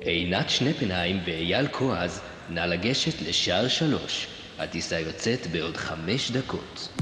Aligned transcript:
עינת 0.00 0.50
שנפנהיים 0.50 1.16
ואייל 1.26 1.68
כועז, 1.68 2.20
נא 2.50 2.60
לגשת 2.60 3.22
לשער 3.22 3.68
שלוש. 3.68 4.26
הטיסה 4.58 5.00
יוצאת 5.00 5.46
בעוד 5.52 5.76
חמש 5.76 6.30
דקות. 6.30 6.98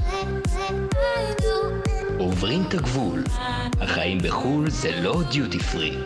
עוברים 2.19 2.61
את 2.67 2.73
הגבול. 2.73 3.23
החיים 3.81 4.17
בחו"ל 4.23 4.69
זה 4.69 5.01
לא 5.01 5.23
דיוטי 5.31 5.59
פרי. 5.59 5.97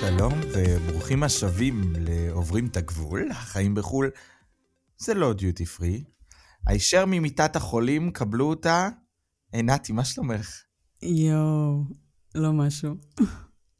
שלום 0.00 0.32
וברוכים 0.54 1.22
השבים 1.22 1.92
לעוברים 1.98 2.66
את 2.66 2.76
הגבול, 2.76 3.30
החיים 3.30 3.74
בחו"ל 3.74 4.10
זה 4.98 5.14
לא 5.14 5.32
דיוטי 5.32 5.66
פרי. 5.66 6.04
הישר 6.66 7.04
ממיטת 7.06 7.56
החולים, 7.56 8.10
קבלו 8.10 8.48
אותה. 8.48 8.88
עינתי, 9.52 9.92
מה 9.92 10.04
שלומך? 10.04 10.48
יואו, 11.02 11.84
לא 12.34 12.52
משהו. 12.52 12.94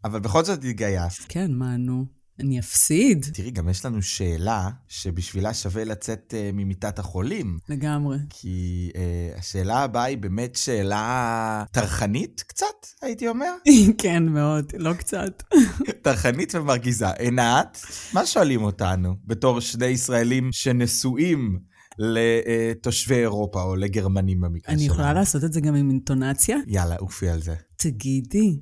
אבל 0.04 0.20
בכל 0.20 0.44
זאת 0.44 0.64
התגייסת. 0.64 1.24
כן, 1.28 1.52
מה, 1.52 1.76
נו? 1.76 2.18
אני 2.40 2.58
אפסיד? 2.58 3.26
תראי, 3.34 3.50
גם 3.50 3.68
יש 3.68 3.84
לנו 3.84 4.02
שאלה 4.02 4.70
שבשבילה 4.88 5.54
שווה 5.54 5.84
לצאת 5.84 6.34
uh, 6.36 6.56
ממיטת 6.56 6.98
החולים. 6.98 7.58
לגמרי. 7.68 8.18
כי 8.30 8.90
uh, 8.94 9.38
השאלה 9.38 9.78
הבאה 9.78 10.04
היא 10.04 10.18
באמת 10.18 10.56
שאלה 10.56 11.64
טרחנית 11.72 12.44
קצת, 12.46 12.66
הייתי 13.02 13.28
אומר. 13.28 13.52
כן, 14.02 14.26
מאוד, 14.26 14.72
לא 14.78 14.92
קצת. 14.92 15.42
טרחנית 16.02 16.54
ומרגיזה. 16.54 17.10
עינת, 17.10 17.78
מה 18.12 18.26
שואלים 18.26 18.62
אותנו 18.62 19.14
בתור 19.24 19.60
שני 19.60 19.86
ישראלים 19.86 20.48
שנשואים 20.52 21.58
לתושבי 21.98 23.14
אירופה 23.14 23.62
או 23.62 23.76
לגרמנים 23.76 24.40
במקרה 24.40 24.74
שלנו? 24.74 24.78
אני 24.78 24.86
יכולה 24.86 25.12
לעשות 25.12 25.44
את 25.44 25.52
זה 25.52 25.60
גם 25.60 25.74
עם 25.74 25.90
אינטונציה? 25.90 26.56
יאללה, 26.66 26.96
אופי 26.96 27.28
על 27.28 27.42
זה. 27.42 27.54
תגידי, 27.76 28.60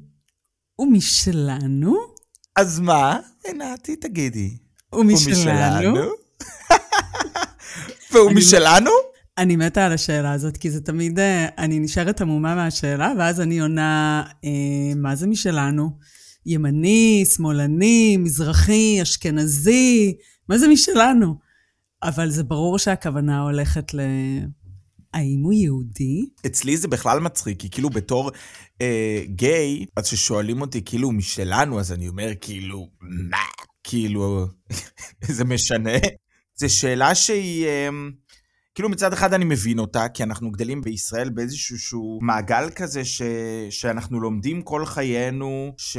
הוא 0.76 0.92
משלנו? 0.92 1.96
אז 2.56 2.80
מה? 2.80 3.18
עינתי, 3.44 3.96
תגידי. 3.96 4.56
הוא 4.90 5.04
משלנו? 5.04 6.00
והוא 8.12 8.32
משלנו? 8.32 8.90
אני 9.38 9.56
מתה 9.56 9.86
על 9.86 9.92
השאלה 9.92 10.32
הזאת, 10.32 10.56
כי 10.56 10.70
זה 10.70 10.80
תמיד, 10.80 11.18
אה, 11.18 11.46
אני 11.58 11.78
נשארת 11.78 12.20
עמומה 12.20 12.54
מהשאלה, 12.54 13.12
ואז 13.18 13.40
אני 13.40 13.60
עונה, 13.60 14.24
אה, 14.44 14.94
מה 14.96 15.14
זה 15.14 15.26
משלנו? 15.26 15.90
ימני, 16.46 17.24
שמאלני, 17.34 18.16
מזרחי, 18.16 19.02
אשכנזי, 19.02 20.16
מה 20.48 20.58
זה 20.58 20.68
משלנו? 20.68 21.34
אבל 22.02 22.30
זה 22.30 22.42
ברור 22.44 22.78
שהכוונה 22.78 23.42
הולכת 23.42 23.94
ל... 23.94 24.00
האם 25.16 25.40
הוא 25.42 25.52
יהודי? 25.52 26.26
אצלי 26.46 26.76
זה 26.76 26.88
בכלל 26.88 27.20
מצחיק, 27.20 27.60
כי 27.60 27.70
כאילו 27.70 27.90
בתור 27.90 28.30
אה, 28.80 29.22
גיי, 29.26 29.86
אז 29.96 30.04
כששואלים 30.04 30.60
אותי 30.60 30.82
כאילו 30.84 31.12
משלנו, 31.12 31.80
אז 31.80 31.92
אני 31.92 32.08
אומר 32.08 32.32
כאילו, 32.40 32.88
מה? 33.00 33.44
כאילו, 33.84 34.46
זה 35.36 35.44
משנה? 35.44 35.98
זו 36.54 36.74
שאלה 36.74 37.14
שהיא... 37.14 37.66
אה, 37.66 37.88
כאילו 38.74 38.88
מצד 38.88 39.12
אחד 39.12 39.34
אני 39.34 39.44
מבין 39.44 39.78
אותה, 39.78 40.08
כי 40.08 40.22
אנחנו 40.22 40.50
גדלים 40.50 40.80
בישראל 40.80 41.30
באיזשהו 41.30 42.18
מעגל 42.22 42.70
כזה 42.70 43.04
ש... 43.04 43.22
שאנחנו 43.70 44.20
לומדים 44.20 44.62
כל 44.62 44.86
חיינו, 44.86 45.74
ש... 45.76 45.96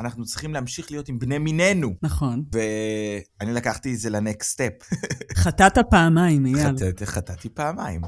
אנחנו 0.00 0.24
צריכים 0.24 0.54
להמשיך 0.54 0.90
להיות 0.90 1.08
עם 1.08 1.18
בני 1.18 1.38
מיננו. 1.38 1.94
נכון. 2.02 2.44
ואני 2.52 3.52
לקחתי 3.52 3.94
את 3.94 3.98
זה 3.98 4.10
לנקסט 4.10 4.50
סטפ. 4.50 4.72
חטאת 5.42 5.78
פעמיים, 5.90 6.46
אייל. 6.46 6.76
חטאת, 6.76 7.02
חטאתי 7.02 7.48
פעמיים. 7.48 8.00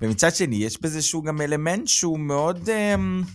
ומצד 0.00 0.34
שני, 0.34 0.56
יש 0.56 0.82
בזה 0.82 1.02
שהוא 1.02 1.24
גם 1.24 1.40
אלמנט 1.40 1.88
שהוא 1.88 2.18
מאוד, 2.18 2.68
um, 2.68 3.26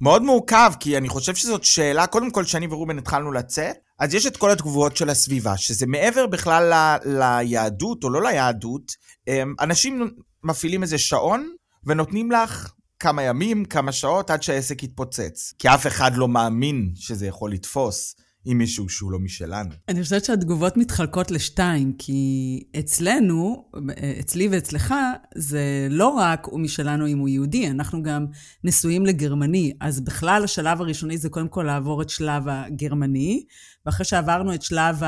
מאוד 0.00 0.22
מורכב, 0.22 0.72
כי 0.80 0.96
אני 0.96 1.08
חושב 1.08 1.34
שזאת 1.34 1.64
שאלה, 1.64 2.06
קודם 2.06 2.30
כל, 2.30 2.44
שאני 2.44 2.66
ורובן 2.70 2.98
התחלנו 2.98 3.32
לצאת, 3.32 3.76
אז 3.98 4.14
יש 4.14 4.26
את 4.26 4.36
כל 4.36 4.50
התגובות 4.50 4.96
של 4.96 5.10
הסביבה, 5.10 5.56
שזה 5.56 5.86
מעבר 5.86 6.26
בכלל 6.26 6.72
ל, 6.72 6.96
ליהדות 7.18 8.04
או 8.04 8.10
לא 8.10 8.22
ליהדות, 8.22 8.92
um, 9.28 9.32
אנשים 9.60 10.10
מפעילים 10.44 10.82
איזה 10.82 10.98
שעון 10.98 11.48
ונותנים 11.84 12.30
לך 12.30 12.72
כמה 13.00 13.22
ימים, 13.22 13.64
כמה 13.64 13.92
שעות, 13.92 14.30
עד 14.30 14.42
שהעסק 14.42 14.82
יתפוצץ. 14.82 15.54
כי 15.58 15.68
אף 15.68 15.86
אחד 15.86 16.16
לא 16.16 16.28
מאמין 16.28 16.92
שזה 16.94 17.26
יכול 17.26 17.52
לתפוס. 17.52 18.14
עם 18.44 18.58
מישהו 18.58 18.88
שהוא 18.88 19.12
לא 19.12 19.18
משלנו. 19.18 19.70
אני 19.88 20.02
חושבת 20.02 20.24
שהתגובות 20.24 20.76
מתחלקות 20.76 21.30
לשתיים, 21.30 21.92
כי 21.98 22.62
אצלנו, 22.78 23.70
אצלי 24.20 24.48
ואצלך, 24.48 24.94
זה 25.34 25.88
לא 25.90 26.08
רק 26.08 26.46
הוא 26.46 26.60
משלנו 26.60 27.06
אם 27.06 27.18
הוא 27.18 27.28
יהודי, 27.28 27.70
אנחנו 27.70 28.02
גם 28.02 28.26
נשואים 28.64 29.06
לגרמני. 29.06 29.72
אז 29.80 30.00
בכלל 30.00 30.44
השלב 30.44 30.80
הראשוני 30.80 31.18
זה 31.18 31.28
קודם 31.28 31.48
כל 31.48 31.62
לעבור 31.62 32.02
את 32.02 32.10
שלב 32.10 32.42
הגרמני, 32.48 33.44
ואחרי 33.86 34.06
שעברנו 34.06 34.54
את 34.54 34.62
שלב 34.62 35.00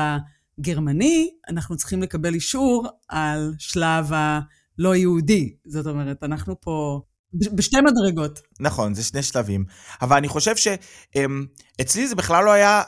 הגרמני, 0.59 1.29
אנחנו 1.49 1.77
צריכים 1.77 2.01
לקבל 2.01 2.33
אישור 2.33 2.87
על 3.09 3.53
שלב 3.57 4.11
הלא 4.13 4.95
יהודי. 4.95 5.53
זאת 5.67 5.87
אומרת, 5.87 6.23
אנחנו 6.23 6.61
פה 6.61 7.01
בשתי 7.33 7.77
מדרגות. 7.81 8.39
נכון, 8.59 8.93
זה 8.93 9.03
שני 9.03 9.23
שלבים. 9.23 9.65
אבל 10.01 10.17
אני 10.17 10.27
חושב 10.27 10.55
שאצלי 10.55 12.07
זה 12.07 12.15
בכלל 12.15 12.45
לא 12.45 12.51
היה, 12.51 12.83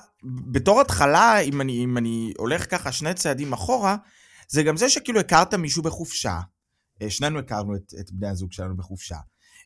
בתור 0.51 0.81
התחלה, 0.81 1.39
אם 1.39 1.61
אני, 1.61 1.83
אם 1.83 1.97
אני 1.97 2.33
הולך 2.37 2.71
ככה 2.71 2.91
שני 2.91 3.13
צעדים 3.13 3.53
אחורה, 3.53 3.95
זה 4.47 4.63
גם 4.63 4.77
זה 4.77 4.89
שכאילו 4.89 5.19
הכרת 5.19 5.53
מישהו 5.53 5.83
בחופשה. 5.83 6.39
אה, 7.01 7.09
שנינו 7.09 7.39
הכרנו 7.39 7.75
את, 7.75 7.93
את 7.99 8.11
בני 8.11 8.29
הזוג 8.29 8.51
שלנו 8.51 8.77
בחופשה. 8.77 9.17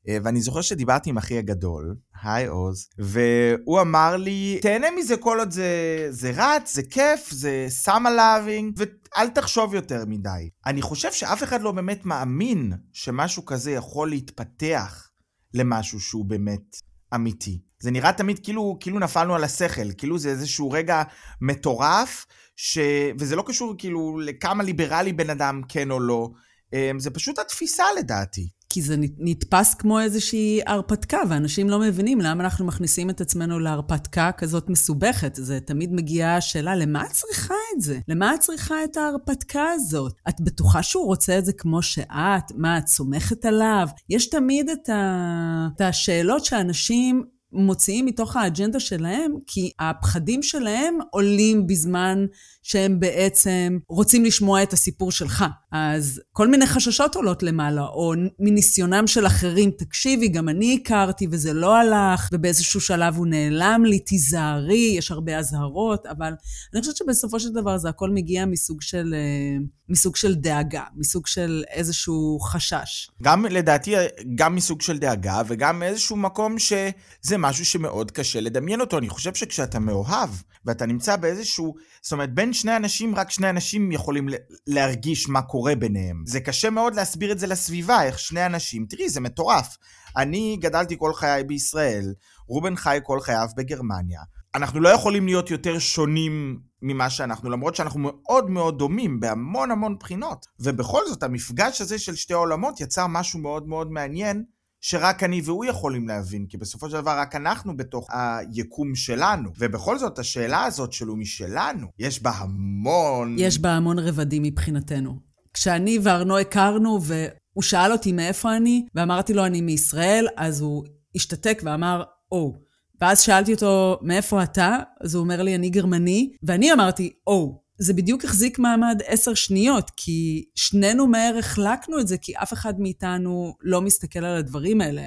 אה, 0.10 0.18
ואני 0.24 0.42
זוכר 0.42 0.62
שדיברתי 0.62 1.10
עם 1.10 1.18
אחי 1.18 1.38
הגדול, 1.38 1.96
היי 2.24 2.48
עוז, 2.48 2.90
והוא 2.98 3.82
אמר 3.82 4.18
לי, 4.18 4.60
תהנה 4.62 4.88
מזה 5.00 5.18
כל 5.18 5.40
עוד 5.40 5.52
זה, 5.52 6.08
זה 6.10 6.32
רץ, 6.36 6.76
זה 6.76 6.84
כיף, 6.84 7.32
זה 7.32 7.66
סאמה 7.70 8.12
לאבינג, 8.12 8.74
ואל 8.78 9.30
תחשוב 9.30 9.76
יותר 9.76 10.04
מדי. 10.08 10.50
אני 10.66 10.82
חושב 10.82 11.12
שאף 11.12 11.44
אחד 11.44 11.62
לא 11.62 11.72
באמת 11.72 12.06
מאמין 12.06 12.74
שמשהו 12.94 13.46
כזה 13.46 13.72
יכול 13.72 14.10
להתפתח 14.10 15.10
למשהו 15.54 16.00
שהוא 16.00 16.26
באמת 16.26 16.76
אמיתי. 17.16 17.62
זה 17.80 17.92
נראה 17.92 18.14
תמיד 18.14 18.40
כאילו, 18.44 18.78
כאילו 18.80 19.00
נפלנו 19.00 19.36
על 19.36 19.44
השכל, 19.44 19.92
כאילו 19.98 20.20
זה 20.20 20.30
איזשהו 20.30 20.72
רגע 20.72 21.04
מטורף, 21.42 22.26
ש... 22.56 22.80
וזה 23.20 23.36
לא 23.36 23.44
קשור 23.48 23.76
כאילו 23.78 24.20
לכמה 24.20 24.64
ליברלי 24.64 25.14
בן 25.14 25.30
אדם 25.30 25.62
כן 25.70 25.92
או 25.92 26.00
לא, 26.00 26.30
אה, 26.74 26.92
זה 26.98 27.10
פשוט 27.10 27.40
התפיסה 27.40 27.84
לדעתי. 28.00 28.50
כי 28.70 28.82
זה 28.82 28.96
נתפס 29.18 29.74
כמו 29.74 30.00
איזושהי 30.00 30.62
הרפתקה, 30.68 31.20
ואנשים 31.30 31.70
לא 31.70 31.80
מבינים 31.80 32.22
למה 32.22 32.44
אנחנו 32.44 32.66
מכניסים 32.66 33.10
את 33.10 33.22
עצמנו 33.22 33.60
להרפתקה 33.60 34.32
כזאת 34.32 34.70
מסובכת. 34.70 35.36
זה 35.36 35.60
תמיד 35.60 35.94
מגיעה 35.94 36.38
השאלה, 36.38 36.76
למה 36.76 37.06
את 37.06 37.12
צריכה 37.12 37.54
את 37.76 37.82
זה? 37.82 38.00
למה 38.08 38.36
את 38.36 38.40
צריכה 38.40 38.84
את 38.84 38.98
ההרפתקה 38.98 39.66
הזאת? 39.72 40.14
את 40.30 40.42
בטוחה 40.42 40.84
שהוא 40.84 41.06
רוצה 41.06 41.38
את 41.38 41.46
זה 41.46 41.54
כמו 41.54 41.82
שאת? 41.82 42.52
מה, 42.56 42.78
את 42.78 42.88
סומכת 42.88 43.46
עליו? 43.46 43.88
יש 44.10 44.30
תמיד 44.30 44.70
את, 44.70 44.90
ה... 44.90 45.68
את 45.76 45.82
השאלות 45.82 46.46
שאנשים 46.46 47.37
מוציאים 47.52 48.06
מתוך 48.06 48.36
האג'נדה 48.36 48.80
שלהם, 48.80 49.32
כי 49.48 49.72
הפחדים 49.80 50.44
שלהם 50.44 50.98
עולים 51.12 51.68
בזמן 51.68 52.26
שהם 52.64 53.00
בעצם 53.00 53.78
רוצים 53.90 54.26
לשמוע 54.26 54.64
את 54.64 54.74
הסיפור 54.74 55.12
שלך. 55.12 55.46
אז 55.72 56.22
כל 56.32 56.48
מיני 56.48 56.68
חששות 56.68 57.16
עולות 57.16 57.44
למעלה, 57.44 57.82
או 57.82 58.14
מניסיונם 58.40 59.08
של 59.08 59.28
אחרים, 59.28 59.72
תקשיבי, 59.72 60.28
גם 60.28 60.50
אני 60.50 60.80
הכרתי 60.82 61.28
וזה 61.32 61.54
לא 61.54 61.76
הלך, 61.76 62.30
ובאיזשהו 62.32 62.82
שלב 62.82 63.16
הוא 63.16 63.28
נעלם 63.28 63.86
לי, 63.86 64.00
תיזהרי, 64.00 64.94
יש 64.98 65.12
הרבה 65.12 65.38
אזהרות, 65.38 66.06
אבל 66.06 66.34
אני 66.74 66.82
חושבת 66.82 66.96
שבסופו 66.98 67.40
של 67.40 67.50
דבר 67.54 67.78
זה 67.78 67.90
הכל 67.90 68.10
מגיע 68.10 68.46
מסוג 68.46 68.82
של, 68.82 69.14
אה, 69.14 69.58
מסוג 69.90 70.16
של 70.16 70.36
דאגה, 70.36 70.84
מסוג 70.96 71.28
של 71.28 71.64
איזשהו 71.70 72.40
חשש. 72.40 73.10
גם 73.24 73.46
לדעתי, 73.46 73.94
גם 74.36 74.56
מסוג 74.56 74.82
של 74.82 74.98
דאגה, 74.98 75.42
וגם 75.48 75.84
איזשהו 75.84 76.16
מקום 76.16 76.60
שזה 76.60 77.38
משהו 77.38 77.66
שמאוד 77.66 78.12
קשה 78.12 78.40
לדמיין 78.40 78.82
אותו. 78.82 78.98
אני 78.98 79.10
חושב 79.10 79.34
שכשאתה 79.34 79.80
מאוהב, 79.80 80.30
ואתה 80.66 80.86
נמצא 80.86 81.16
באיזשהו, 81.16 81.76
זאת 82.02 82.12
אומרת, 82.12 82.34
בין 82.34 82.54
שני 82.54 82.76
אנשים, 82.76 83.16
רק 83.16 83.32
שני 83.32 83.50
אנשים 83.50 83.92
יכולים 83.92 84.28
להרגיש 84.68 85.30
מה 85.30 85.42
קורה 85.42 85.76
ביניהם. 85.76 86.24
זה 86.26 86.40
קשה 86.40 86.70
מאוד 86.70 86.96
להסביר 86.96 87.32
את 87.32 87.40
זה 87.40 87.48
לסביבה, 87.48 88.04
איך 88.04 88.20
שני 88.20 88.46
אנשים, 88.46 88.86
תראי, 88.90 89.10
זה 89.10 89.20
מטורף. 89.20 89.78
אני 90.18 90.58
גדלתי 90.62 90.96
כל 91.00 91.14
חיי 91.14 91.44
בישראל, 91.44 92.14
רובן 92.48 92.76
חי 92.76 93.00
כל 93.04 93.20
חייו 93.22 93.48
בגרמניה. 93.58 94.22
אנחנו 94.58 94.80
לא 94.80 94.90
יכולים 94.90 95.26
להיות 95.26 95.52
יותר 95.52 95.80
שונים 95.80 96.60
ממה 96.82 97.10
שאנחנו, 97.10 97.50
למרות 97.50 97.76
שאנחנו 97.76 98.00
מאוד 98.00 98.50
מאוד 98.50 98.78
דומים 98.78 99.20
בהמון 99.20 99.72
המון 99.72 99.98
בחינות. 100.00 100.46
ובכל 100.60 101.02
זאת, 101.08 101.24
המפגש 101.24 101.82
הזה 101.82 102.00
של 102.00 102.16
שתי 102.16 102.34
העולמות 102.34 102.82
יצר 102.82 103.08
משהו 103.08 103.40
מאוד 103.40 103.68
מאוד 103.68 103.92
מעניין, 103.92 104.44
שרק 104.82 105.24
אני 105.24 105.42
והוא 105.46 105.66
יכולים 105.66 106.08
להבין, 106.08 106.46
כי 106.50 106.58
בסופו 106.58 106.90
של 106.90 107.02
דבר 107.02 107.12
רק 107.12 107.36
אנחנו 107.36 107.78
בתוך 107.78 108.08
היקום 108.12 108.96
שלנו. 108.96 109.50
ובכל 109.60 110.00
זאת, 110.00 110.20
השאלה 110.20 110.64
הזאת 110.64 110.94
של 110.94 111.08
הוא 111.08 111.18
משלנו, 111.18 111.88
יש 112.00 112.24
בה 112.24 112.32
המון... 112.32 113.36
יש 113.40 113.60
בה 113.60 113.72
המון 113.72 114.00
רבדים 114.00 114.44
מבחינתנו. 114.44 115.20
כשאני 115.54 116.00
וארנו 116.04 116.38
הכרנו, 116.38 117.00
והוא 117.04 117.64
שאל 117.64 117.92
אותי 117.92 118.12
מאיפה 118.12 118.56
אני, 118.56 118.86
ואמרתי 118.96 119.34
לו, 119.34 119.46
אני 119.46 119.62
מישראל, 119.62 120.28
אז 120.38 120.62
הוא 120.62 120.84
השתתק 121.16 121.62
ואמר, 121.66 122.04
או, 122.32 122.54
oh, 122.56 122.67
ואז 123.02 123.22
שאלתי 123.22 123.54
אותו, 123.54 124.00
מאיפה 124.02 124.44
אתה? 124.44 124.78
אז 125.02 125.16
הוא 125.16 125.24
אומר 125.24 125.44
לי, 125.44 125.56
אני 125.56 125.70
גרמני. 125.70 126.32
ואני 126.44 126.74
אמרתי, 126.74 127.14
או, 127.28 127.54
oh, 127.56 127.68
זה 127.80 127.94
בדיוק 127.94 128.26
החזיק 128.26 128.60
מעמד 128.60 129.02
עשר 129.06 129.34
שניות, 129.34 129.92
כי 129.98 130.46
שנינו 130.56 131.08
מהר 131.08 131.38
החלקנו 131.38 132.00
את 132.00 132.08
זה, 132.08 132.18
כי 132.18 132.34
אף 132.36 132.54
אחד 132.54 132.80
מאיתנו 132.80 133.54
לא 133.62 133.82
מסתכל 133.82 134.20
על 134.20 134.38
הדברים 134.38 134.82
האלה. 134.82 135.02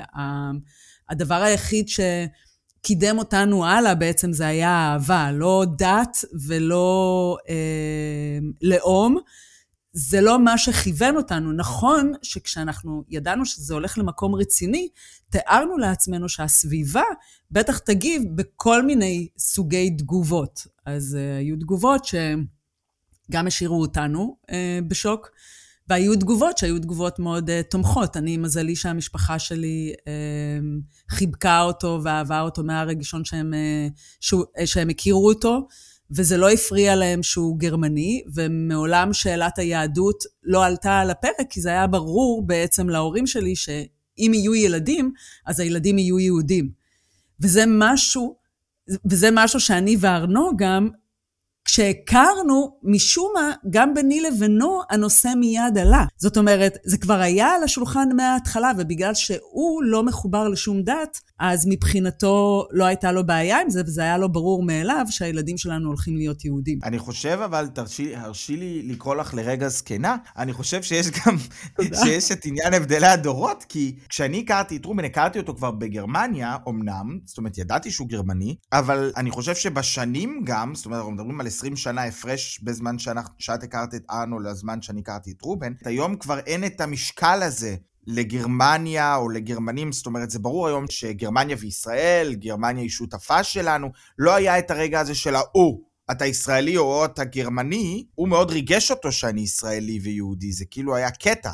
הדבר 1.08 1.42
היחיד 1.42 1.86
שקידם 1.88 3.18
אותנו 3.18 3.66
הלאה 3.66 3.94
בעצם 3.94 4.32
זה 4.32 4.46
היה 4.46 4.68
אהבה, 4.68 5.32
לא 5.32 5.64
דת 5.78 6.24
ולא 6.46 7.36
אה, 7.48 8.38
לאום. 8.62 9.18
זה 9.92 10.20
לא 10.20 10.44
מה 10.44 10.58
שכיוון 10.58 11.16
אותנו. 11.16 11.52
נכון 11.52 12.12
שכשאנחנו 12.22 13.04
ידענו 13.08 13.46
שזה 13.46 13.74
הולך 13.74 13.98
למקום 13.98 14.34
רציני, 14.34 14.88
תיארנו 15.30 15.78
לעצמנו 15.78 16.28
שהסביבה 16.28 17.02
בטח 17.50 17.78
תגיב 17.78 18.22
בכל 18.34 18.82
מיני 18.82 19.28
סוגי 19.38 19.90
תגובות. 19.90 20.66
אז 20.86 21.18
uh, 21.18 21.38
היו 21.38 21.56
תגובות 21.56 22.04
שגם 22.04 23.46
השאירו 23.46 23.80
אותנו 23.80 24.36
uh, 24.46 24.54
בשוק, 24.88 25.30
והיו 25.88 26.16
תגובות 26.16 26.58
שהיו 26.58 26.78
תגובות 26.78 27.18
מאוד 27.18 27.50
uh, 27.50 27.52
תומכות. 27.70 28.16
אני, 28.16 28.36
מזלי 28.36 28.76
שהמשפחה 28.76 29.38
שלי 29.38 29.92
uh, 29.98 31.14
חיבקה 31.14 31.62
אותו 31.62 32.00
ואהבה 32.02 32.40
אותו 32.40 32.64
מהרגשון 32.64 33.24
שהם, 33.24 33.54
uh, 34.20 34.64
שהם 34.64 34.88
הכירו 34.88 35.28
אותו. 35.28 35.66
וזה 36.16 36.36
לא 36.36 36.50
הפריע 36.50 36.96
להם 36.96 37.22
שהוא 37.22 37.58
גרמני, 37.58 38.22
ומעולם 38.34 39.12
שאלת 39.12 39.58
היהדות 39.58 40.24
לא 40.42 40.64
עלתה 40.64 40.98
על 40.98 41.10
הפרק, 41.10 41.46
כי 41.50 41.60
זה 41.60 41.68
היה 41.68 41.86
ברור 41.86 42.46
בעצם 42.46 42.88
להורים 42.88 43.26
שלי 43.26 43.56
שאם 43.56 44.30
יהיו 44.34 44.54
ילדים, 44.54 45.12
אז 45.46 45.60
הילדים 45.60 45.98
יהיו 45.98 46.18
יהודים. 46.18 46.70
וזה 47.40 47.64
משהו, 47.68 48.36
וזה 49.04 49.28
משהו 49.32 49.60
שאני 49.60 49.96
וארנו 50.00 50.50
גם 50.56 50.88
כשהכרנו, 51.64 52.78
משום 52.82 53.32
מה, 53.34 53.52
גם 53.70 53.94
ביני 53.94 54.20
לבינו, 54.20 54.80
הנושא 54.90 55.28
מיד 55.36 55.78
עלה. 55.80 56.04
זאת 56.16 56.36
אומרת, 56.36 56.78
זה 56.84 56.98
כבר 56.98 57.20
היה 57.20 57.48
על 57.48 57.62
השולחן 57.62 58.08
מההתחלה, 58.16 58.72
ובגלל 58.78 59.14
שהוא 59.14 59.82
לא 59.82 60.02
מחובר 60.02 60.48
לשום 60.48 60.82
דת, 60.82 61.20
אז 61.38 61.66
מבחינתו 61.68 62.66
לא 62.70 62.84
הייתה 62.84 63.12
לו 63.12 63.26
בעיה 63.26 63.60
עם 63.60 63.70
זה, 63.70 63.82
וזה 63.86 64.02
היה 64.02 64.18
לו 64.18 64.32
ברור 64.32 64.62
מאליו 64.62 65.06
שהילדים 65.10 65.58
שלנו 65.58 65.88
הולכים 65.88 66.16
להיות 66.16 66.44
יהודים. 66.44 66.78
אני 66.84 66.98
חושב, 66.98 67.38
אבל 67.44 67.68
תרשי, 67.74 68.16
הרשי 68.16 68.56
לי 68.56 68.82
לקרוא 68.82 69.14
לך 69.14 69.34
לרגע 69.34 69.68
זקנה, 69.68 70.16
אני 70.36 70.52
חושב 70.52 70.82
שיש 70.82 71.06
גם, 71.10 71.36
שיש 72.04 72.32
את 72.32 72.44
עניין 72.44 72.74
הבדלי 72.74 73.06
הדורות, 73.06 73.64
כי 73.68 73.96
כשאני 74.08 74.40
הכרתי 74.40 74.76
את 74.76 74.84
רומן, 74.84 75.04
הכרתי 75.04 75.38
אותו 75.38 75.54
כבר 75.54 75.70
בגרמניה, 75.70 76.56
אמנם, 76.68 77.18
זאת 77.24 77.38
אומרת, 77.38 77.58
ידעתי 77.58 77.90
שהוא 77.90 78.08
גרמני, 78.08 78.56
אבל 78.72 79.12
אני 79.16 79.30
חושב 79.30 79.54
שבשנים 79.54 80.40
גם, 80.44 80.74
זאת 80.74 80.86
אומרת, 80.86 80.98
אנחנו 80.98 81.12
מדברים 81.12 81.40
על 81.40 81.46
20 81.50 81.76
שנה 81.76 82.04
הפרש 82.04 82.60
בזמן 82.62 82.98
שאנחנו, 82.98 83.34
שאת 83.38 83.62
הכרת 83.62 83.94
את 83.94 84.02
ארנו 84.10 84.40
לזמן 84.40 84.82
שאני 84.82 85.00
הכרתי 85.00 85.30
את 85.30 85.42
רובן, 85.42 85.72
היום 85.84 86.16
כבר 86.16 86.38
אין 86.38 86.64
את 86.64 86.80
המשקל 86.80 87.42
הזה 87.42 87.76
לגרמניה 88.06 89.16
או 89.16 89.28
לגרמנים, 89.28 89.92
זאת 89.92 90.06
אומרת, 90.06 90.30
זה 90.30 90.38
ברור 90.38 90.68
היום 90.68 90.84
שגרמניה 90.90 91.56
וישראל, 91.60 92.34
גרמניה 92.34 92.82
היא 92.82 92.90
שותפה 92.90 93.44
שלנו, 93.44 93.90
לא 94.18 94.34
היה 94.34 94.58
את 94.58 94.70
הרגע 94.70 95.00
הזה 95.00 95.14
של 95.14 95.34
ההוא. 95.34 95.80
אתה 96.10 96.26
ישראלי 96.26 96.76
או 96.76 97.04
אתה 97.04 97.24
גרמני, 97.24 98.04
הוא 98.14 98.28
מאוד 98.28 98.50
ריגש 98.50 98.90
אותו 98.90 99.12
שאני 99.12 99.40
ישראלי 99.40 99.98
ויהודי, 100.02 100.52
זה 100.52 100.64
כאילו 100.70 100.96
היה 100.96 101.10
קטע. 101.10 101.50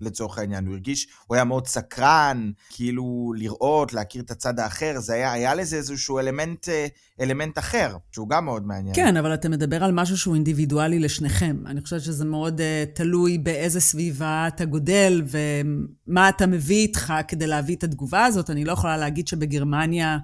לצורך 0.00 0.38
העניין. 0.38 0.66
הוא 0.66 0.74
הרגיש, 0.74 1.08
הוא 1.26 1.34
היה 1.34 1.44
מאוד 1.44 1.66
סקרן, 1.66 2.50
כאילו 2.70 3.32
לראות, 3.36 3.92
להכיר 3.92 4.22
את 4.22 4.30
הצד 4.30 4.58
האחר, 4.58 4.94
זה 4.98 5.14
היה, 5.14 5.32
היה 5.32 5.54
לזה 5.54 5.76
איזשהו 5.76 6.18
אלמנט, 6.18 6.68
אה, 6.68 6.86
אלמנט 7.20 7.58
אחר, 7.58 7.96
שהוא 8.12 8.28
גם 8.28 8.44
מאוד 8.44 8.66
מעניין. 8.66 8.94
כן, 8.94 9.16
אבל 9.16 9.34
אתה 9.34 9.48
מדבר 9.48 9.84
על 9.84 9.92
משהו 9.92 10.18
שהוא 10.18 10.34
אינדיבידואלי 10.34 10.98
לשניכם. 10.98 11.56
אני 11.66 11.80
חושבת 11.80 12.00
שזה 12.00 12.24
מאוד 12.24 12.60
uh, 12.60 12.96
תלוי 12.96 13.38
באיזה 13.38 13.80
סביבה 13.80 14.44
אתה 14.48 14.64
גודל 14.64 15.22
ומה 15.26 16.28
אתה 16.28 16.46
מביא 16.46 16.76
איתך 16.76 17.12
כדי 17.28 17.46
להביא 17.46 17.76
את 17.76 17.84
התגובה 17.84 18.24
הזאת. 18.24 18.50
אני 18.50 18.64
לא 18.64 18.72
יכולה 18.72 18.96
להגיד 18.96 19.28
שבגרמניה... 19.28 20.18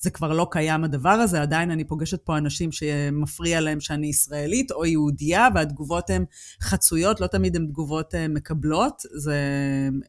זה 0.00 0.10
כבר 0.10 0.32
לא 0.32 0.46
קיים 0.50 0.84
הדבר 0.84 1.08
הזה, 1.08 1.42
עדיין 1.42 1.70
אני 1.70 1.84
פוגשת 1.84 2.20
פה 2.22 2.38
אנשים 2.38 2.72
שמפריע 2.72 3.60
להם 3.60 3.80
שאני 3.80 4.06
ישראלית 4.06 4.70
או 4.70 4.86
יהודייה, 4.86 5.48
והתגובות 5.54 6.10
הן 6.10 6.24
חצויות, 6.62 7.20
לא 7.20 7.26
תמיד 7.26 7.56
הן 7.56 7.66
תגובות 7.66 8.14
אה, 8.14 8.28
מקבלות, 8.28 9.02
זה 9.14 9.38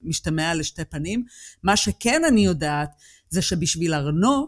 משתמע 0.03 0.55
לשתי 0.55 0.85
פנים. 0.85 1.23
מה 1.63 1.77
שכן 1.77 2.21
אני 2.27 2.45
יודעת, 2.45 2.89
זה 3.29 3.41
שבשביל 3.41 3.93
ארנו, 3.93 4.47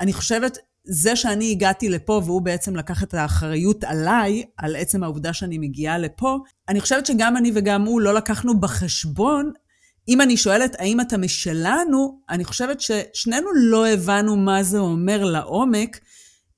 אני 0.00 0.12
חושבת, 0.12 0.58
זה 0.84 1.16
שאני 1.16 1.50
הגעתי 1.50 1.88
לפה 1.88 2.22
והוא 2.24 2.42
בעצם 2.42 2.76
לקח 2.76 3.02
את 3.02 3.14
האחריות 3.14 3.84
עליי, 3.84 4.44
על 4.56 4.76
עצם 4.76 5.02
העובדה 5.02 5.32
שאני 5.32 5.58
מגיעה 5.58 5.98
לפה, 5.98 6.38
אני 6.68 6.80
חושבת 6.80 7.06
שגם 7.06 7.36
אני 7.36 7.52
וגם 7.54 7.84
הוא 7.84 8.00
לא 8.00 8.14
לקחנו 8.14 8.60
בחשבון 8.60 9.52
אם 10.08 10.20
אני 10.20 10.36
שואלת 10.36 10.76
האם 10.78 11.00
אתה 11.00 11.18
משלנו, 11.18 12.20
אני 12.30 12.44
חושבת 12.44 12.80
ששנינו 12.80 13.48
לא 13.54 13.88
הבנו 13.88 14.36
מה 14.36 14.62
זה 14.62 14.78
אומר 14.78 15.24
לעומק. 15.24 16.00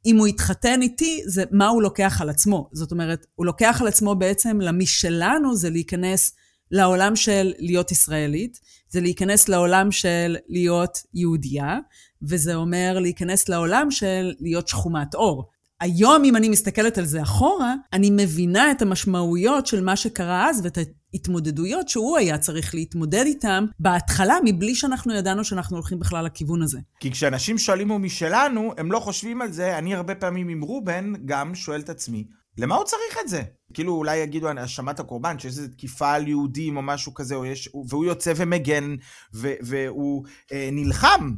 אם 0.07 0.19
הוא 0.19 0.29
יתחתן 0.29 0.83
איתי, 0.83 1.23
זה 1.27 1.45
מה 1.51 1.69
הוא 1.69 1.83
לוקח 1.83 2.21
על 2.21 2.31
עצמו. 2.31 2.69
זאת 2.73 2.93
אומרת, 2.93 3.27
הוא 3.35 3.47
לוקח 3.47 3.79
על 3.81 3.89
עצמו 3.89 4.15
בעצם 4.15 4.61
למשלנו, 4.61 5.57
זה 5.57 5.71
להיכנס 5.71 6.33
לעולם 6.71 7.17
של 7.17 7.53
להיות 7.59 7.91
ישראלית, 7.91 8.59
זה 8.89 9.01
להיכנס 9.01 9.49
לעולם 9.49 9.93
של 9.93 10.37
להיות 10.49 10.99
יהודייה, 11.15 11.79
וזה 12.23 12.55
אומר 12.55 12.99
להיכנס 13.01 13.49
לעולם 13.49 13.91
של 13.91 14.33
להיות 14.41 14.69
שחומת 14.69 15.15
אור. 15.15 15.51
היום, 15.81 16.25
אם 16.25 16.37
אני 16.37 16.49
מסתכלת 16.49 16.99
על 16.99 17.05
זה 17.05 17.23
אחורה, 17.23 17.75
אני 17.93 18.11
מבינה 18.11 18.71
את 18.71 18.83
המשמעויות 18.83 19.67
של 19.67 19.85
מה 19.85 19.97
שקרה 19.97 20.51
אז 20.51 20.61
ואת 20.65 20.79
ההתמודדויות 21.15 21.89
שהוא 21.89 22.19
היה 22.19 22.39
צריך 22.39 22.75
להתמודד 22.75 23.25
איתם 23.27 23.65
בהתחלה, 23.79 24.35
מבלי 24.45 24.75
שאנחנו 24.75 25.15
ידענו 25.15 25.45
שאנחנו 25.45 25.77
הולכים 25.77 25.99
בכלל 25.99 26.25
לכיוון 26.25 26.63
הזה. 26.63 26.79
כי 27.01 27.11
כשאנשים 27.11 27.59
שואלים 27.59 27.89
הוא 27.89 28.01
משלנו, 28.01 28.73
הם 28.79 28.93
לא 28.93 28.99
חושבים 28.99 29.43
על 29.43 29.53
זה. 29.53 29.79
אני 29.79 29.95
הרבה 29.95 30.15
פעמים 30.15 30.49
עם 30.49 30.61
רובן 30.61 31.13
גם 31.25 31.55
שואל 31.55 31.81
את 31.81 31.89
עצמי, 31.89 32.25
למה 32.59 32.75
הוא 32.75 32.85
צריך 32.85 33.19
את 33.25 33.29
זה? 33.29 33.43
כאילו 33.75 33.95
אולי 33.95 34.17
יגידו 34.17 34.49
האשמת 34.49 35.01
הקורבן, 35.01 35.39
שיש 35.39 35.59
איזו 35.59 35.69
תקיפה 35.69 36.13
על 36.13 36.29
יהודים 36.29 36.77
או 36.77 36.83
משהו 36.83 37.15
כזה, 37.15 37.35
או 37.35 37.47
יש, 37.47 37.69
והוא 37.89 38.05
יוצא 38.05 38.33
ומגן, 38.37 38.95
ו, 39.35 39.53
והוא 39.61 40.25
אה, 40.53 40.69
נלחם 40.73 41.35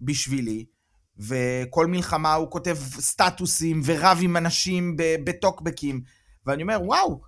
בשבילי. 0.00 0.64
וכל 1.18 1.86
מלחמה 1.86 2.34
הוא 2.34 2.50
כותב 2.50 2.76
סטטוסים 2.80 3.80
ורב 3.84 4.18
עם 4.22 4.36
אנשים 4.36 4.96
בטוקבקים. 5.24 6.00
ואני 6.46 6.62
אומר, 6.62 6.78
וואו, 6.84 7.20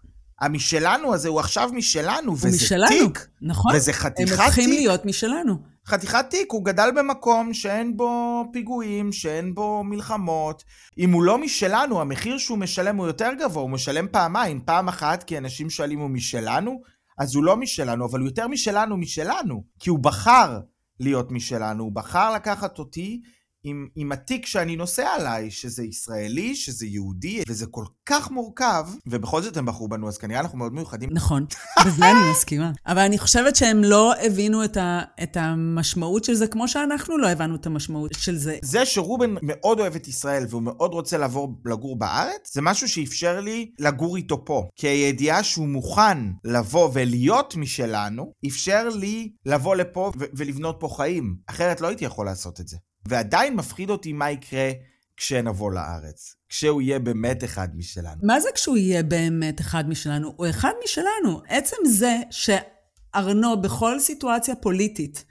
המשלנו 0.43 1.15
הזה 1.15 1.29
הוא 1.29 1.41
עכשיו 1.41 1.71
משלנו, 1.73 2.33
וזה 2.33 2.49
משלנו, 2.49 2.89
תיק. 2.89 3.29
נכון. 3.43 3.73
וזה 3.77 3.93
חתיכת 3.93 4.17
תיק. 4.31 4.41
הם 4.41 4.47
הופכים 4.47 4.71
להיות 4.71 5.05
משלנו. 5.05 5.73
חתיכת 5.87 6.27
תיק, 6.31 6.53
הוא 6.53 6.65
גדל 6.65 6.89
במקום 6.97 7.55
שאין 7.55 7.97
בו 7.97 8.45
פיגועים, 8.53 9.13
שאין 9.13 9.55
בו 9.55 9.85
מלחמות. 9.85 10.65
אם 10.99 11.13
הוא 11.13 11.23
לא 11.23 11.39
משלנו, 11.39 12.01
המחיר 12.01 12.39
שהוא 12.39 12.59
משלם 12.59 12.97
הוא 12.97 13.07
יותר 13.07 13.31
גבוה, 13.39 13.63
הוא 13.63 13.71
משלם 13.71 14.07
פעמיים. 14.11 14.61
פעם 14.65 14.89
אחת 14.89 15.23
כי 15.23 15.39
אנשים 15.39 15.71
שואלים 15.71 15.99
הוא 15.99 16.11
משלנו, 16.11 16.83
אז 17.19 17.35
הוא 17.35 17.45
לא 17.45 17.57
משלנו, 17.57 18.07
אבל 18.07 18.21
הוא 18.21 18.29
יותר 18.29 18.49
משלנו 18.49 18.97
משלנו. 18.97 19.65
כי 19.81 19.91
הוא 19.91 19.99
בחר 19.99 20.61
להיות 21.01 21.33
משלנו, 21.33 21.85
הוא 21.85 21.93
בחר 21.93 22.35
לקחת 22.35 22.79
אותי 22.79 23.21
עם, 23.65 23.89
עם 23.97 24.13
התיק 24.13 24.47
שאני 24.47 24.77
נושא 24.77 25.05
עליי, 25.17 25.51
שזה 25.51 25.85
ישראלי, 25.85 26.55
שזה 26.55 26.87
יהודי, 26.87 27.43
וזה 27.49 27.67
כל 27.67 27.85
כך 28.07 28.31
מורכב, 28.31 28.87
ובכל 29.07 29.43
זאת 29.43 29.57
הם 29.57 29.67
בחרו 29.67 29.89
בנו, 29.89 30.09
אז 30.09 30.19
כנראה 30.19 30.41
אנחנו 30.41 30.59
מאוד 30.59 30.73
מיוחדים. 30.73 31.09
נכון, 31.13 31.47
בזה 31.87 32.11
אני 32.11 32.31
מסכימה. 32.31 32.73
אבל 32.87 32.99
אני 32.99 33.19
חושבת 33.19 33.57
שהם 33.57 33.85
לא 33.85 34.15
הבינו 34.21 34.65
את, 34.65 34.77
ה, 34.77 35.03
את 35.23 35.37
המשמעות 35.37 36.25
של 36.25 36.35
זה, 36.35 36.47
כמו 36.47 36.69
שאנחנו 36.69 37.19
לא 37.19 37.29
הבנו 37.29 37.55
את 37.55 37.67
המשמעות 37.67 38.11
של 38.19 38.37
זה. 38.37 38.59
זה 38.63 38.87
שרובן 38.87 39.35
מאוד 39.43 39.81
אוהב 39.81 39.95
את 39.95 40.09
ישראל, 40.09 40.45
והוא 40.49 40.63
מאוד 40.63 40.93
רוצה 40.93 41.19
לעבור 41.19 41.61
לגור 41.65 41.99
בארץ, 41.99 42.55
זה 42.55 42.63
משהו 42.63 42.89
שאפשר 42.89 43.41
לי 43.41 43.71
לגור 43.79 44.17
איתו 44.17 44.45
פה. 44.45 44.69
כי 44.77 44.89
הידיעה 44.89 45.43
שהוא 45.43 45.69
מוכן 45.69 46.19
לבוא 46.45 46.91
ולהיות 46.93 47.57
משלנו, 47.57 48.33
אפשר 48.47 48.89
לי 48.89 49.33
לבוא 49.47 49.77
לפה 49.77 50.13
ולבנות 50.17 50.77
פה 50.81 50.89
חיים. 50.97 51.37
אחרת 51.47 51.81
לא 51.81 51.87
הייתי 51.87 52.05
יכול 52.05 52.27
לעשות 52.27 52.61
את 52.61 52.69
זה. 52.69 52.77
ועדיין 53.09 53.57
מפחיד 53.57 53.91
אותי 53.91 54.13
מה 54.13 54.31
יקרה 54.31 54.71
כשנבוא 55.17 55.73
לארץ. 55.73 56.35
כשהוא 56.49 56.83
יהיה 56.83 56.99
באמת 56.99 57.45
אחד 57.45 57.69
משלנו. 57.77 58.21
מה 58.23 58.41
זה 58.41 58.49
כשהוא 58.55 58.77
יהיה 58.77 59.03
באמת 59.03 59.61
אחד 59.61 59.89
משלנו? 59.89 60.33
הוא 60.37 60.47
אחד 60.51 60.73
משלנו. 60.85 61.43
עצם 61.49 61.77
זה 61.87 62.17
שארנו 62.31 63.63
בכל 63.63 64.01
סיטואציה 64.01 64.55
פוליטית, 64.55 65.25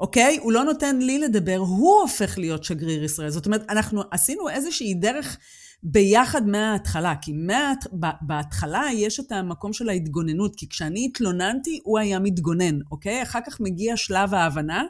אוקיי? 0.00 0.38
הוא 0.42 0.52
לא 0.52 0.64
נותן 0.64 0.98
לי 0.98 1.18
לדבר, 1.18 1.56
הוא 1.56 2.00
הופך 2.00 2.38
להיות 2.38 2.64
שגריר 2.64 3.04
ישראל. 3.04 3.30
זאת 3.30 3.46
אומרת, 3.46 3.64
אנחנו 3.68 4.02
עשינו 4.10 4.48
איזושהי 4.48 4.94
דרך 4.94 5.36
ביחד 5.82 6.46
מההתחלה, 6.46 7.14
כי 7.22 7.32
מה, 7.32 7.72
בהתחלה 8.20 8.84
יש 8.94 9.20
את 9.20 9.32
המקום 9.32 9.72
של 9.72 9.88
ההתגוננות, 9.88 10.56
כי 10.56 10.68
כשאני 10.68 11.06
התלוננתי, 11.06 11.80
הוא 11.82 11.98
היה 11.98 12.18
מתגונן, 12.18 12.78
אוקיי? 12.90 13.22
אחר 13.22 13.38
כך 13.46 13.60
מגיע 13.60 13.96
שלב 13.96 14.34
ההבנה. 14.34 14.84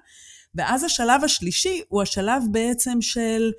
ואז 0.54 0.84
השלב 0.84 1.24
השלישי 1.24 1.82
הוא 1.88 2.02
השלב 2.02 2.42
בעצם 2.50 2.98
של 3.00 3.50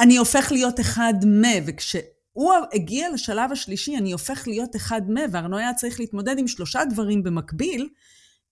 אני 0.00 0.16
הופך 0.16 0.52
להיות 0.52 0.80
אחד 0.80 1.14
מ, 1.26 1.42
וכשהוא 1.66 2.52
הגיע 2.72 3.10
לשלב 3.10 3.52
השלישי, 3.52 3.96
אני 3.96 4.12
הופך 4.12 4.48
להיות 4.48 4.76
אחד 4.76 5.02
מ, 5.10 5.14
וארנו 5.32 5.58
היה 5.58 5.74
צריך 5.74 6.00
להתמודד 6.00 6.38
עם 6.38 6.48
שלושה 6.48 6.84
דברים 6.84 7.22
במקביל, 7.22 7.88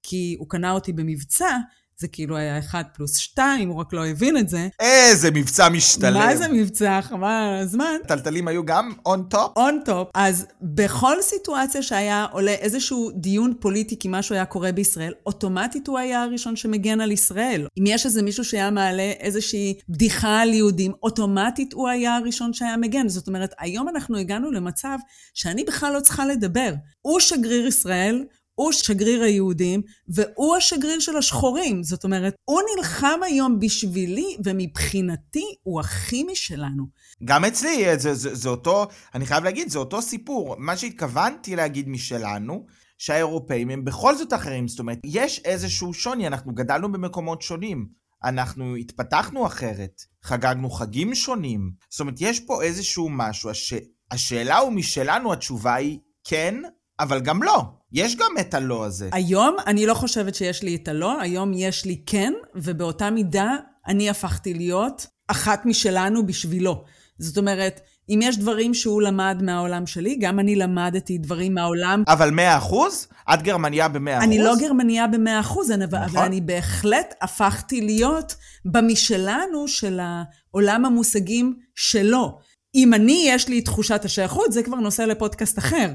כי 0.02 0.36
הוא 0.38 0.48
קנה 0.48 0.72
אותי 0.72 0.92
במבצע, 0.92 1.56
זה 2.00 2.08
כאילו 2.08 2.36
היה 2.36 2.58
אחד 2.58 2.82
פלוס 2.94 3.16
שתיים, 3.16 3.68
הוא 3.68 3.80
רק 3.80 3.92
לא 3.92 4.06
הבין 4.06 4.36
את 4.36 4.48
זה. 4.48 4.68
איזה 4.80 5.30
מבצע 5.30 5.68
משתלם. 5.68 6.14
מה 6.14 6.36
זה 6.36 6.48
מבצע? 6.48 7.00
חבל 7.02 7.24
על 7.24 7.62
הזמן. 7.62 7.96
תלתלים 8.08 8.48
היו 8.48 8.64
גם 8.64 8.92
on 9.06 9.22
top? 9.30 9.52
on 9.56 9.80
top. 9.84 10.08
אז 10.14 10.46
בכל 10.62 11.16
סיטואציה 11.22 11.82
שהיה 11.82 12.26
עולה 12.32 12.50
איזשהו 12.50 13.10
דיון 13.14 13.54
פוליטי 13.60 13.98
כי 13.98 14.08
משהו 14.10 14.34
היה 14.34 14.44
קורה 14.44 14.72
בישראל, 14.72 15.12
אוטומטית 15.26 15.88
הוא 15.88 15.98
היה 15.98 16.22
הראשון 16.22 16.56
שמגן 16.56 17.00
על 17.00 17.12
ישראל. 17.12 17.66
אם 17.78 17.84
יש 17.86 18.06
איזה 18.06 18.22
מישהו 18.22 18.44
שהיה 18.44 18.70
מעלה 18.70 19.12
איזושהי 19.20 19.74
בדיחה 19.88 20.40
על 20.40 20.54
יהודים, 20.54 20.92
אוטומטית 21.02 21.72
הוא 21.72 21.88
היה 21.88 22.16
הראשון 22.16 22.52
שהיה 22.52 22.76
מגן. 22.76 23.08
זאת 23.08 23.28
אומרת, 23.28 23.54
היום 23.58 23.88
אנחנו 23.88 24.18
הגענו 24.18 24.50
למצב 24.50 24.98
שאני 25.34 25.64
בכלל 25.64 25.92
לא 25.92 26.00
צריכה 26.00 26.26
לדבר. 26.26 26.72
הוא 27.00 27.20
שגריר 27.20 27.66
ישראל, 27.66 28.24
הוא 28.58 28.72
שגריר 28.72 29.22
היהודים, 29.22 29.82
והוא 30.08 30.56
השגריר 30.56 31.00
של 31.00 31.16
השחורים. 31.16 31.82
זאת 31.82 32.04
אומרת, 32.04 32.34
הוא 32.44 32.60
נלחם 32.76 33.20
היום 33.22 33.58
בשבילי, 33.58 34.36
ומבחינתי 34.44 35.44
הוא 35.62 35.80
הכי 35.80 36.24
משלנו. 36.24 36.84
גם 37.24 37.44
אצלי, 37.44 37.98
זה, 37.98 38.14
זה, 38.14 38.34
זה 38.34 38.48
אותו, 38.48 38.86
אני 39.14 39.26
חייב 39.26 39.44
להגיד, 39.44 39.68
זה 39.68 39.78
אותו 39.78 40.02
סיפור. 40.02 40.56
מה 40.58 40.76
שהתכוונתי 40.76 41.56
להגיד 41.56 41.88
משלנו, 41.88 42.66
שהאירופאים 42.98 43.70
הם 43.70 43.84
בכל 43.84 44.16
זאת 44.16 44.32
אחרים. 44.32 44.68
זאת 44.68 44.78
אומרת, 44.78 44.98
יש 45.04 45.40
איזשהו 45.44 45.94
שוני, 45.94 46.26
אנחנו 46.26 46.54
גדלנו 46.54 46.92
במקומות 46.92 47.42
שונים. 47.42 47.86
אנחנו 48.24 48.76
התפתחנו 48.76 49.46
אחרת, 49.46 50.02
חגגנו 50.22 50.70
חגים 50.70 51.14
שונים. 51.14 51.70
זאת 51.90 52.00
אומרת, 52.00 52.14
יש 52.20 52.40
פה 52.40 52.62
איזשהו 52.62 53.08
משהו. 53.10 53.50
הש... 53.50 53.74
השאלה 54.10 54.58
הוא 54.58 54.72
משלנו, 54.72 55.32
התשובה 55.32 55.74
היא 55.74 55.98
כן, 56.24 56.54
אבל 57.00 57.20
גם 57.20 57.42
לא. 57.42 57.77
יש 57.92 58.16
גם 58.16 58.30
את 58.40 58.54
הלא 58.54 58.84
הזה. 58.84 59.08
היום 59.12 59.56
אני 59.66 59.86
לא 59.86 59.94
חושבת 59.94 60.34
שיש 60.34 60.62
לי 60.62 60.76
את 60.76 60.88
הלא, 60.88 61.20
היום 61.20 61.52
יש 61.54 61.84
לי 61.84 62.02
כן, 62.06 62.32
ובאותה 62.54 63.10
מידה 63.10 63.56
אני 63.88 64.10
הפכתי 64.10 64.54
להיות 64.54 65.06
אחת 65.28 65.66
משלנו 65.66 66.26
בשבילו. 66.26 66.84
זאת 67.18 67.38
אומרת, 67.38 67.80
אם 68.08 68.20
יש 68.22 68.38
דברים 68.38 68.74
שהוא 68.74 69.02
למד 69.02 69.38
מהעולם 69.42 69.86
שלי, 69.86 70.16
גם 70.20 70.40
אני 70.40 70.56
למדתי 70.56 71.18
דברים 71.18 71.54
מהעולם. 71.54 72.02
אבל 72.08 72.30
מאה 72.30 72.58
אחוז? 72.58 73.08
את 73.34 73.42
גרמניה 73.42 73.88
במאה 73.88 74.18
אחוז? 74.18 74.28
אני 74.28 74.38
לא 74.38 74.54
גרמניה 74.60 75.06
במאה 75.06 75.40
אחוז, 75.40 75.70
נכון. 75.70 75.98
אבל 76.02 76.22
אני 76.22 76.40
בהחלט 76.40 77.14
הפכתי 77.22 77.80
להיות 77.80 78.34
במשלנו 78.64 79.68
של 79.68 80.00
העולם 80.02 80.84
המושגים 80.84 81.54
שלו. 81.74 82.38
אם 82.74 82.94
אני, 82.94 83.24
יש 83.28 83.48
לי 83.48 83.60
תחושת 83.60 84.04
השייכות, 84.04 84.52
זה 84.52 84.62
כבר 84.62 84.76
נושא 84.76 85.02
לפודקאסט 85.02 85.58
אחר. 85.58 85.92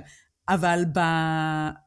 אבל 0.50 0.84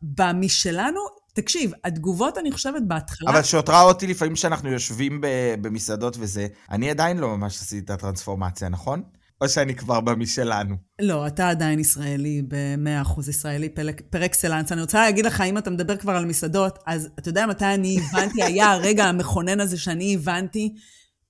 במשלנו, 0.02 1.00
תקשיב, 1.34 1.72
התגובות, 1.84 2.38
אני 2.38 2.52
חושבת, 2.52 2.82
בהתחלה... 2.86 3.30
אבל 3.30 3.42
כשאת 3.42 3.68
רואה 3.68 3.82
אותי 3.82 4.06
לפעמים 4.06 4.34
כשאנחנו 4.34 4.70
יושבים 4.70 5.20
במסעדות 5.60 6.16
וזה, 6.20 6.46
אני 6.70 6.90
עדיין 6.90 7.18
לא 7.18 7.36
ממש 7.36 7.56
עשיתי 7.56 7.84
את 7.84 7.90
הטרנספורמציה, 7.90 8.68
נכון? 8.68 9.02
או 9.40 9.48
שאני 9.48 9.74
כבר 9.74 10.00
במשלנו? 10.00 10.76
לא, 11.00 11.26
אתה 11.26 11.48
עדיין 11.48 11.78
ישראלי, 11.78 12.42
ב-100% 12.48 13.20
ישראלי 13.28 13.68
פר 14.10 14.24
אקסלנס. 14.24 14.72
אני 14.72 14.80
רוצה 14.80 15.00
להגיד 15.00 15.26
לך, 15.26 15.40
אם 15.40 15.58
אתה 15.58 15.70
מדבר 15.70 15.96
כבר 15.96 16.12
על 16.12 16.24
מסעדות, 16.24 16.78
אז 16.86 17.08
אתה 17.18 17.28
יודע 17.28 17.46
מתי 17.46 17.64
אני 17.64 17.98
הבנתי, 18.00 18.42
היה 18.42 18.72
הרגע 18.72 19.04
המכונן 19.04 19.60
הזה 19.60 19.78
שאני 19.78 20.14
הבנתי 20.14 20.74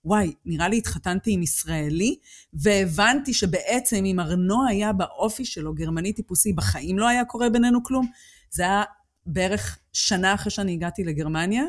וואי, 0.07 0.33
נראה 0.45 0.69
לי 0.69 0.79
התחתנתי 0.79 1.33
עם 1.33 1.43
ישראלי, 1.43 2.17
והבנתי 2.53 3.35
שבעצם 3.35 4.05
אם 4.05 4.21
ארנו 4.21 4.67
היה 4.69 4.93
באופי 4.93 5.45
שלו 5.45 5.75
גרמני 5.75 6.13
טיפוסי, 6.13 6.53
בחיים 6.53 6.99
לא 6.99 7.09
היה 7.09 7.25
קורה 7.25 7.51
בינינו 7.51 7.85
כלום. 7.85 8.11
זה 8.51 8.63
היה 8.63 8.83
בערך 9.27 9.79
שנה 9.93 10.35
אחרי 10.35 10.51
שאני 10.51 10.73
הגעתי 10.73 11.05
לגרמניה. 11.05 11.65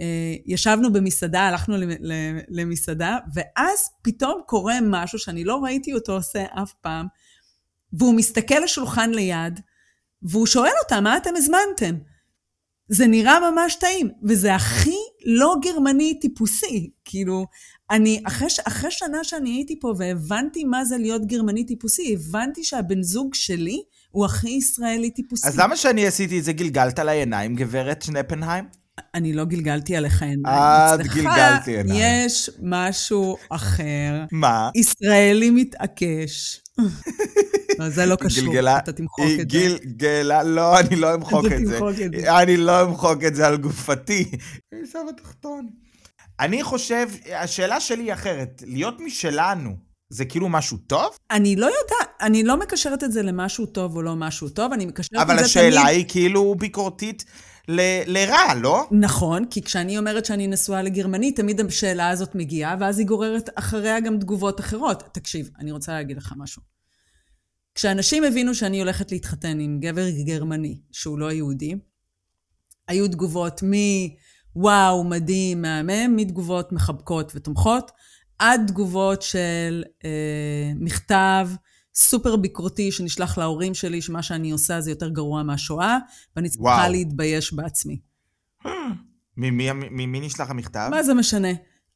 אה, 0.00 0.34
ישבנו 0.46 0.92
במסעדה, 0.92 1.40
הלכנו 1.40 1.76
למסעדה, 2.48 3.18
ואז 3.34 3.78
פתאום 4.02 4.40
קורה 4.46 4.78
משהו 4.82 5.18
שאני 5.18 5.44
לא 5.44 5.56
ראיתי 5.64 5.94
אותו 5.94 6.12
עושה 6.12 6.44
אף 6.62 6.72
פעם, 6.80 7.06
והוא 7.92 8.14
מסתכל 8.14 8.58
לשולחן 8.64 9.10
ליד, 9.10 9.60
והוא 10.22 10.46
שואל 10.46 10.72
אותה, 10.82 11.00
מה 11.00 11.16
אתם 11.16 11.30
הזמנתם? 11.36 11.98
זה 12.88 13.06
נראה 13.06 13.50
ממש 13.50 13.74
טעים, 13.74 14.10
וזה 14.22 14.54
הכי 14.54 14.97
לא 15.30 15.54
גרמני 15.62 16.18
טיפוסי. 16.20 16.90
כאילו, 17.04 17.46
אני, 17.90 18.22
אחרי, 18.26 18.48
אחרי 18.64 18.90
שנה 18.90 19.24
שאני 19.24 19.50
הייתי 19.50 19.80
פה 19.80 19.94
והבנתי 19.98 20.64
מה 20.64 20.84
זה 20.84 20.98
להיות 20.98 21.26
גרמני 21.26 21.64
טיפוסי, 21.64 22.14
הבנתי 22.14 22.64
שהבן 22.64 23.02
זוג 23.02 23.34
שלי 23.34 23.82
הוא 24.10 24.24
הכי 24.24 24.50
ישראלי 24.50 25.10
טיפוסי. 25.10 25.48
אז 25.48 25.58
למה 25.58 25.76
שאני 25.76 26.06
עשיתי 26.06 26.38
את 26.38 26.44
זה 26.44 26.52
גלגלת 26.52 26.98
על 26.98 27.08
העיניים, 27.08 27.54
גברת 27.54 28.02
שנפנהיים? 28.02 28.64
אני 29.14 29.32
לא 29.32 29.44
גלגלתי 29.44 29.96
עליך 29.96 30.22
עיניים. 30.22 30.58
את 30.94 31.06
גלגלתי 31.06 31.76
עיניים. 31.76 32.00
יש 32.02 32.50
משהו 32.62 33.36
אחר. 33.50 34.24
מה? 34.32 34.70
ישראלי 34.74 35.50
מתעקש. 35.50 36.60
לא, 37.78 37.88
זה 37.88 38.06
לא 38.06 38.16
קשור, 38.16 38.44
גלגלה, 38.44 38.78
אתה 38.78 38.92
תמחוק 38.92 39.24
את 39.40 39.50
זה. 39.50 39.58
גלגלה, 39.58 40.42
לא, 40.42 40.80
אני 40.80 40.96
לא 40.96 41.14
אמחוק 41.14 41.44
את 41.46 41.66
זה. 41.66 41.78
אני 42.40 42.56
לא 42.56 42.82
אמחוק 42.82 43.24
את 43.24 43.34
זה 43.34 43.46
על 43.46 43.56
גופתי. 43.56 44.30
אני 44.72 44.86
שם 44.92 45.06
התחתון. 45.08 45.68
אני 46.40 46.62
חושב, 46.62 47.08
השאלה 47.34 47.80
שלי 47.80 48.02
היא 48.02 48.12
אחרת. 48.12 48.62
להיות 48.66 49.00
משלנו, 49.00 49.70
זה 50.10 50.24
כאילו 50.24 50.48
משהו 50.48 50.76
טוב? 50.76 51.16
אני 51.30 51.56
לא 51.56 51.66
יודעת, 51.66 52.08
אני 52.20 52.42
לא 52.42 52.56
מקשרת 52.56 53.04
את 53.04 53.12
זה 53.12 53.22
למשהו 53.22 53.66
טוב 53.66 53.96
או 53.96 54.02
לא 54.02 54.16
משהו 54.16 54.48
טוב, 54.48 54.72
אני 54.72 54.86
מקשרת 54.86 55.08
את 55.12 55.18
זה 55.18 55.24
תמיד... 55.24 55.36
אבל 55.36 55.44
השאלה 55.44 55.86
היא 55.86 56.04
כאילו 56.08 56.54
ביקורתית. 56.54 57.24
ל- 57.68 58.02
לרע, 58.06 58.54
לא? 58.60 58.86
נכון, 58.90 59.44
כי 59.50 59.62
כשאני 59.62 59.98
אומרת 59.98 60.24
שאני 60.24 60.46
נשואה 60.46 60.82
לגרמני, 60.82 61.32
תמיד 61.32 61.60
השאלה 61.60 62.08
הזאת 62.08 62.34
מגיעה, 62.34 62.76
ואז 62.80 62.98
היא 62.98 63.06
גוררת 63.06 63.50
אחריה 63.54 64.00
גם 64.00 64.18
תגובות 64.18 64.60
אחרות. 64.60 65.02
תקשיב, 65.12 65.50
אני 65.58 65.72
רוצה 65.72 65.92
להגיד 65.92 66.16
לך 66.16 66.32
משהו. 66.36 66.62
כשאנשים 67.74 68.24
הבינו 68.24 68.54
שאני 68.54 68.80
הולכת 68.80 69.12
להתחתן 69.12 69.60
עם 69.60 69.80
גבר 69.80 70.10
גרמני, 70.10 70.78
שהוא 70.92 71.18
לא 71.18 71.32
יהודי, 71.32 71.74
היו 72.88 73.08
תגובות 73.08 73.60
מוואו, 73.62 75.04
מדהים, 75.04 75.62
מהמם, 75.62 76.16
מתגובות 76.16 76.72
מחבקות 76.72 77.32
ותומכות, 77.34 77.90
עד 78.38 78.60
תגובות 78.66 79.22
של 79.22 79.84
אה, 80.04 80.72
מכתב 80.76 81.48
סופר 81.98 82.36
ביקורתי 82.36 82.92
שנשלח 82.92 83.38
להורים 83.38 83.74
שלי, 83.74 84.02
שמה 84.02 84.22
שאני 84.22 84.50
עושה 84.50 84.80
זה 84.80 84.90
יותר 84.90 85.08
גרוע 85.08 85.42
מהשואה, 85.42 85.98
ואני 86.36 86.48
צריכה. 86.48 86.88
להתבייש 86.88 87.52
בעצמי. 87.52 87.98
ממי, 89.36 89.68
ממי 89.72 90.20
נשלח 90.20 90.50
המכתב? 90.50 90.88
מה 90.90 91.02
זה 91.02 91.14
משנה? 91.14 91.48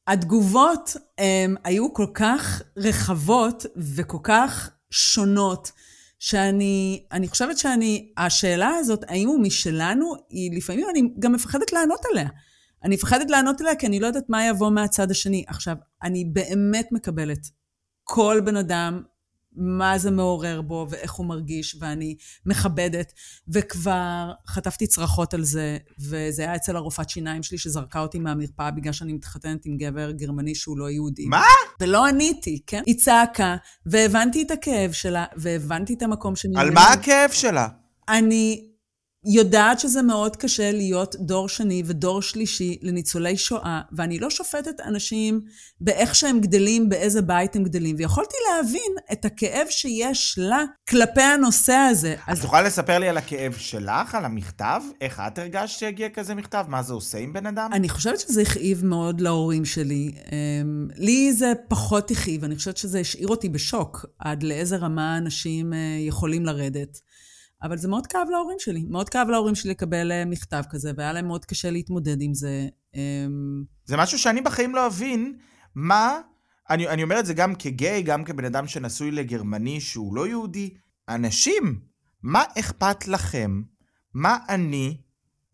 התגובות 0.06 0.96
הם, 1.18 1.54
היו 1.64 1.94
כל 1.94 2.06
כך 2.14 2.62
רחבות 2.76 3.66
וכל 3.76 4.18
כך 4.22 4.70
שונות, 4.90 5.72
שאני 6.18 7.04
אני 7.12 7.28
חושבת 7.28 7.58
שאני, 7.58 8.12
השאלה 8.16 8.68
הזאת, 8.68 9.04
האם 9.08 9.28
הוא 9.28 9.40
משלנו, 9.42 10.14
היא 10.28 10.56
לפעמים 10.56 10.86
אני 10.90 11.02
גם 11.18 11.32
מפחדת 11.32 11.72
לענות 11.72 12.00
עליה. 12.12 12.28
אני 12.84 12.94
מפחדת 12.94 13.30
לענות 13.30 13.60
עליה 13.60 13.76
כי 13.76 13.86
אני 13.86 14.00
לא 14.00 14.06
יודעת 14.06 14.28
מה 14.28 14.46
יבוא 14.46 14.70
מהצד 14.70 15.10
השני. 15.10 15.44
עכשיו, 15.46 15.76
אני 16.02 16.24
באמת 16.24 16.88
מקבלת 16.92 17.38
כל 18.04 18.40
בן 18.44 18.56
אדם 18.56 19.02
מה 19.56 19.98
זה 19.98 20.10
מעורר 20.10 20.62
בו 20.62 20.86
ואיך 20.90 21.12
הוא 21.12 21.26
מרגיש, 21.26 21.76
ואני 21.80 22.16
מכבדת, 22.46 23.12
וכבר 23.48 24.32
חטפתי 24.46 24.86
צרחות 24.86 25.34
על 25.34 25.44
זה, 25.44 25.78
וזה 26.00 26.42
היה 26.42 26.56
אצל 26.56 26.76
הרופאת 26.76 27.10
שיניים 27.10 27.42
שלי 27.42 27.58
שזרקה 27.58 28.00
אותי 28.00 28.18
מהמרפאה 28.18 28.70
בגלל 28.70 28.92
שאני 28.92 29.12
מתחתנת 29.12 29.66
עם 29.66 29.76
גבר 29.76 30.10
גרמני 30.10 30.54
שהוא 30.54 30.78
לא 30.78 30.90
יהודי. 30.90 31.26
מה? 31.26 31.44
ולא 31.80 32.06
עניתי, 32.06 32.62
כן? 32.66 32.82
היא 32.86 32.98
צעקה, 32.98 33.56
והבנתי 33.86 34.42
את 34.42 34.50
הכאב 34.50 34.92
שלה, 34.92 35.24
והבנתי 35.36 35.94
את 35.94 36.02
המקום 36.02 36.36
שאני... 36.36 36.54
על 36.56 36.70
מה 36.70 36.92
הכאב 36.92 37.30
שלה? 37.30 37.68
אני 38.08 38.71
יודעת 39.24 39.80
שזה 39.80 40.02
מאוד 40.02 40.36
קשה 40.36 40.72
להיות 40.72 41.16
דור 41.18 41.48
שני 41.48 41.82
ודור 41.86 42.22
שלישי 42.22 42.78
לניצולי 42.82 43.36
שואה, 43.36 43.80
ואני 43.92 44.18
לא 44.18 44.30
שופטת 44.30 44.80
אנשים 44.80 45.40
באיך 45.80 46.14
שהם 46.14 46.40
גדלים, 46.40 46.88
באיזה 46.88 47.22
בית 47.22 47.56
הם 47.56 47.64
גדלים, 47.64 47.96
ויכולתי 47.98 48.36
להבין 48.50 48.92
את 49.12 49.24
הכאב 49.24 49.66
שיש 49.70 50.34
לה 50.38 50.64
כלפי 50.88 51.22
הנושא 51.22 51.72
הזה. 51.72 52.14
אז 52.26 52.38
את 52.38 52.44
יכולה 52.44 52.62
לספר 52.62 52.98
לי 52.98 53.08
על 53.08 53.18
הכאב 53.18 53.52
שלך, 53.52 54.14
על 54.14 54.24
המכתב? 54.24 54.82
איך 55.00 55.22
את 55.26 55.38
הרגשת 55.38 55.78
שהגיע 55.78 56.08
כזה 56.08 56.34
מכתב? 56.34 56.64
מה 56.68 56.82
זה 56.82 56.92
עושה 56.94 57.18
עם 57.18 57.32
בן 57.32 57.46
אדם? 57.46 57.70
אני 57.72 57.88
חושבת 57.88 58.20
שזה 58.20 58.42
הכאיב 58.42 58.84
מאוד 58.84 59.20
להורים 59.20 59.64
שלי. 59.64 60.12
אמ, 60.32 60.88
לי 60.96 61.32
זה 61.32 61.52
פחות 61.68 62.10
הכאיב, 62.10 62.44
אני 62.44 62.56
חושבת 62.56 62.76
שזה 62.76 62.98
השאיר 62.98 63.28
אותי 63.28 63.48
בשוק, 63.48 64.06
עד 64.18 64.42
לאיזה 64.42 64.76
רמה 64.76 65.18
אנשים 65.18 65.72
אה, 65.72 65.78
יכולים 66.00 66.46
לרדת. 66.46 67.11
אבל 67.62 67.78
זה 67.78 67.88
מאוד 67.88 68.06
כאב 68.06 68.26
להורים 68.30 68.58
שלי. 68.58 68.84
מאוד 68.88 69.08
כאב 69.08 69.28
להורים 69.28 69.54
שלי 69.54 69.70
לקבל 69.70 70.12
אה, 70.12 70.24
מכתב 70.24 70.62
כזה, 70.70 70.92
והיה 70.96 71.12
להם 71.12 71.26
מאוד 71.26 71.44
קשה 71.44 71.70
להתמודד 71.70 72.16
עם 72.20 72.34
זה. 72.34 72.66
אמ, 72.94 73.64
זה 73.84 73.96
משהו 73.96 74.18
שאני 74.18 74.40
בחיים 74.40 74.74
לא 74.74 74.86
אבין, 74.86 75.38
מה... 75.74 76.20
אני, 76.70 76.88
אני 76.88 77.02
אומר 77.02 77.20
את 77.20 77.26
זה 77.26 77.34
גם 77.34 77.54
כגיי, 77.54 78.02
גם 78.02 78.24
כבן 78.24 78.44
אדם 78.44 78.66
שנשוי 78.66 79.10
לגרמני 79.10 79.80
שהוא 79.80 80.16
לא 80.16 80.28
יהודי. 80.28 80.74
אנשים, 81.08 81.80
מה 82.22 82.42
אכפת 82.58 83.08
לכם? 83.08 83.62
מה 84.14 84.38
אני, 84.48 85.00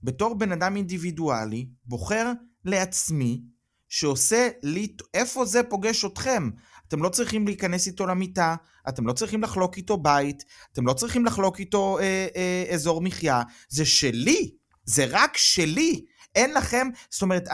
בתור 0.02 0.38
בן 0.38 0.52
אדם 0.52 0.76
אינדיבידואלי, 0.76 1.68
בוחר 1.84 2.32
לעצמי, 2.64 3.42
שעושה 3.88 4.48
לי... 4.62 4.96
איפה 5.14 5.44
זה 5.44 5.62
פוגש 5.62 6.04
אתכם? 6.04 6.50
אתם 6.88 7.02
לא 7.02 7.08
צריכים 7.08 7.46
להיכנס 7.46 7.86
איתו 7.86 8.06
למיטה, 8.06 8.56
אתם 8.88 9.06
לא 9.06 9.12
צריכים 9.12 9.42
לחלוק 9.42 9.76
איתו 9.76 9.96
בית, 9.96 10.44
אתם 10.72 10.86
לא 10.86 10.92
צריכים 10.92 11.24
לחלוק 11.24 11.58
איתו 11.58 11.98
אה, 11.98 12.26
אה, 12.36 12.74
אזור 12.74 13.00
מחיה. 13.00 13.42
זה 13.68 13.84
שלי, 13.84 14.50
זה 14.84 15.06
רק 15.10 15.36
שלי. 15.36 16.04
אין 16.34 16.54
לכם, 16.54 16.88
זאת 17.10 17.22
אומרת, 17.22 17.48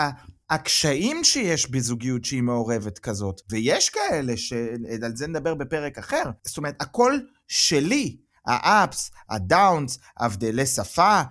הקשיים 0.51 1.25
שיש 1.25 1.71
בזוגיות 1.71 2.25
שהיא 2.25 2.43
מעורבת 2.43 2.99
כזאת, 2.99 3.41
ויש 3.51 3.89
כאלה 3.89 4.37
שעל 4.37 5.17
זה 5.17 5.27
נדבר 5.27 5.55
בפרק 5.55 5.99
אחר, 5.99 6.23
זאת 6.45 6.57
אומרת, 6.57 6.75
הכל 6.81 7.19
שלי. 7.49 8.17
האפס, 8.47 9.11
הדאונס, 9.31 9.99
הבדלי 10.17 10.67
שפה, 10.67 11.23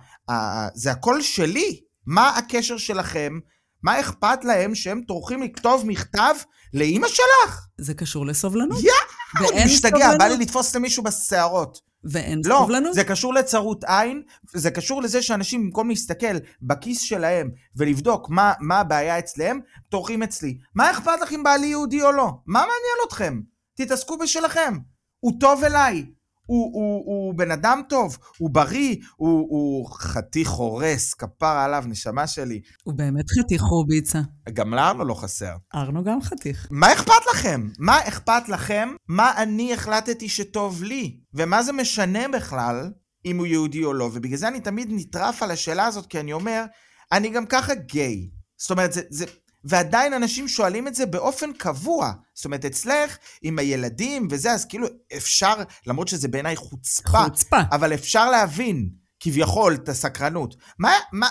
זה 0.74 0.90
הכל 0.90 1.22
שלי. 1.22 1.80
מה 2.06 2.38
הקשר 2.38 2.76
שלכם? 2.76 3.38
מה 3.82 4.00
אכפת 4.00 4.44
להם 4.44 4.74
שהם 4.74 5.00
טורחים 5.08 5.42
לכתוב 5.42 5.84
מכתב 5.86 6.34
לאימא 6.74 7.08
שלך? 7.08 7.66
זה 7.78 7.94
קשור 7.94 8.26
לסובלנות. 8.26 8.78
יאה, 8.82 9.48
אני 9.52 9.64
משתגע, 9.64 10.16
בא 10.18 10.24
לי 10.24 10.36
לתפוס 10.36 10.76
למישהו 10.76 11.02
בשערות. 11.02 11.80
ואין 12.04 12.40
לא, 12.44 12.58
סובלנות. 12.58 12.88
לא, 12.88 12.92
זה 12.92 13.04
קשור 13.04 13.34
לצרות 13.34 13.84
עין, 13.84 14.22
זה 14.52 14.70
קשור 14.70 15.02
לזה 15.02 15.22
שאנשים 15.22 15.64
במקום 15.64 15.88
להסתכל 15.88 16.36
בכיס 16.62 17.00
שלהם 17.00 17.50
ולבדוק 17.76 18.30
מה, 18.30 18.52
מה 18.60 18.80
הבעיה 18.80 19.18
אצלם, 19.18 19.60
טורחים 19.88 20.22
אצלי. 20.22 20.58
מה 20.74 20.90
אכפת 20.90 21.20
לך 21.22 21.32
אם 21.32 21.42
בעלי 21.42 21.66
יהודי 21.66 22.02
או 22.02 22.12
לא? 22.12 22.30
מה 22.46 22.60
מעניין 22.60 23.08
אתכם? 23.08 23.40
תתעסקו 23.74 24.18
בשלכם. 24.18 24.78
הוא 25.20 25.32
טוב 25.40 25.64
אליי, 25.64 26.04
הוא, 26.46 26.70
הוא, 26.74 27.04
הוא 27.06 27.34
בן 27.34 27.50
אדם 27.50 27.82
טוב, 27.88 28.18
הוא 28.38 28.50
בריא, 28.50 28.96
הוא, 29.16 29.46
הוא 29.50 29.90
חתיך 29.90 30.50
הורס, 30.50 31.14
כפר 31.14 31.46
עליו, 31.46 31.84
נשמה 31.86 32.26
שלי. 32.26 32.60
הוא 32.84 32.94
באמת 32.94 33.24
חתיך 33.30 33.62
רוביצה. 33.62 34.20
גם 34.52 34.74
לארנו 34.74 35.04
לא 35.04 35.14
חסר. 35.14 35.56
ארנו 35.74 36.04
גם 36.04 36.22
חתיך. 36.22 36.68
מה 36.70 36.92
אכפת 36.92 37.12
לכם? 37.32 37.68
מה 37.78 37.98
אכפת 38.08 38.48
לכם? 38.48 38.88
מה 39.08 39.42
אני 39.42 39.74
החלטתי 39.74 40.28
שטוב 40.28 40.82
לי? 40.82 41.20
ומה 41.34 41.62
זה 41.62 41.72
משנה 41.72 42.28
בכלל 42.28 42.92
אם 43.24 43.38
הוא 43.38 43.46
יהודי 43.46 43.84
או 43.84 43.92
לא? 43.92 44.04
ובגלל 44.04 44.36
זה 44.36 44.48
אני 44.48 44.60
תמיד 44.60 44.88
נטרף 44.90 45.42
על 45.42 45.50
השאלה 45.50 45.86
הזאת, 45.86 46.06
כי 46.06 46.20
אני 46.20 46.32
אומר, 46.32 46.64
אני 47.12 47.30
גם 47.30 47.46
ככה 47.46 47.74
גיי. 47.74 48.30
זאת 48.56 48.70
אומרת, 48.70 48.92
זה, 48.92 49.02
זה, 49.10 49.24
ועדיין 49.64 50.12
אנשים 50.12 50.48
שואלים 50.48 50.88
את 50.88 50.94
זה 50.94 51.06
באופן 51.06 51.52
קבוע. 51.52 52.12
זאת 52.34 52.44
אומרת, 52.44 52.64
אצלך, 52.64 53.16
עם 53.42 53.58
הילדים 53.58 54.28
וזה, 54.30 54.52
אז 54.52 54.64
כאילו 54.64 54.86
אפשר, 55.16 55.54
למרות 55.86 56.08
שזה 56.08 56.28
בעיניי 56.28 56.56
חוצפה, 56.56 57.18
חוצפה. 57.18 57.60
אבל 57.72 57.94
אפשר 57.94 58.30
להבין, 58.30 58.88
כביכול, 59.20 59.74
את 59.74 59.88
הסקרנות. 59.88 60.56
מה, 60.78 60.92
מה, 61.12 61.28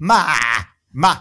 מה, 0.00 0.34
מה? 0.92 1.14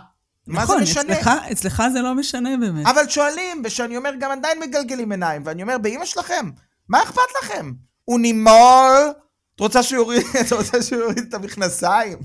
מה 0.48 0.63
נכון, 0.63 0.77
זה 0.77 0.91
משנה? 0.91 1.13
אצלך, 1.13 1.29
אצלך 1.51 1.84
זה 1.93 2.01
לא 2.01 2.15
משנה 2.15 2.50
באמת. 2.60 2.88
אבל 2.88 3.10
שואלים, 3.10 3.62
ושאני 3.65 3.98
אומר, 3.98 4.12
גם 4.20 4.31
עדיין 4.31 4.60
מגלגלים 4.60 5.12
עיניים, 5.12 5.41
ואני 5.46 5.62
אומר, 5.62 5.77
באמא 5.77 6.05
שלכם, 6.05 6.50
מה 6.89 7.03
אכפת 7.03 7.22
לכם? 7.43 7.72
הוא 8.05 8.20
נימול? 8.20 9.12
את 10.41 10.51
רוצה 10.51 10.81
שהוא 10.81 11.00
יוריד 11.00 11.17
את 11.17 11.34
המכנסיים? 11.34 12.17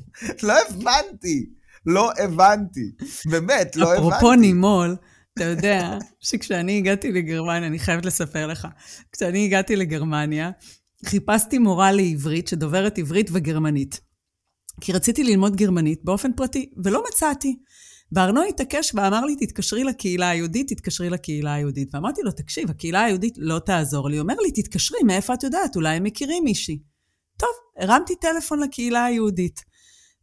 לא 0.42 0.54
הבנתי. 0.68 1.47
לא 1.87 2.11
הבנתי. 2.19 2.90
באמת, 3.26 3.76
לא 3.76 3.93
הבנתי. 3.93 4.09
אפרופו 4.09 4.35
נימול, 4.35 4.97
אתה 5.35 5.45
יודע 5.45 5.99
שכשאני 6.21 6.78
הגעתי 6.78 7.12
לגרמניה, 7.12 7.69
אני 7.69 7.78
חייבת 7.78 8.05
לספר 8.05 8.47
לך, 8.47 8.69
כשאני 9.12 9.45
הגעתי 9.45 9.76
לגרמניה, 9.76 10.50
חיפשתי 11.07 11.59
מורה 11.59 11.93
לעברית 11.93 12.49
שדוברת 12.49 12.99
עברית 12.99 13.30
וגרמנית. 13.32 14.00
כי 14.80 14.93
רציתי 14.93 15.25
ללמוד 15.25 15.56
גרמנית 15.56 16.04
באופן 16.04 16.32
פרטי, 16.32 16.71
ולא 16.84 17.02
מצאתי. 17.08 17.56
וארנו 18.13 18.43
התעקש 18.43 18.95
ואמר 18.95 19.25
לי, 19.25 19.37
תתקשרי 19.37 19.84
לקהילה 19.84 20.28
היהודית, 20.30 20.69
תתקשרי 20.69 21.11
לקהילה 21.11 21.54
היהודית. 21.54 21.95
ואמרתי 21.95 22.23
לו, 22.23 22.30
תקשיב, 22.30 22.71
הקהילה 22.71 23.04
היהודית 23.04 23.34
לא 23.39 23.58
תעזור 23.58 24.08
לי. 24.08 24.17
הוא 24.17 24.23
אומר 24.23 24.34
לי, 24.34 24.63
תתקשרי, 24.63 24.99
מאיפה 25.06 25.34
את 25.34 25.43
יודעת? 25.43 25.76
אולי 25.76 25.97
הם 25.97 26.02
מכירים 26.02 26.45
מישהי. 26.45 26.78
טוב, 27.37 27.50
הרמתי 27.78 28.15
טלפון 28.21 28.61
לקהילה 28.61 29.04
היהודית. 29.04 29.61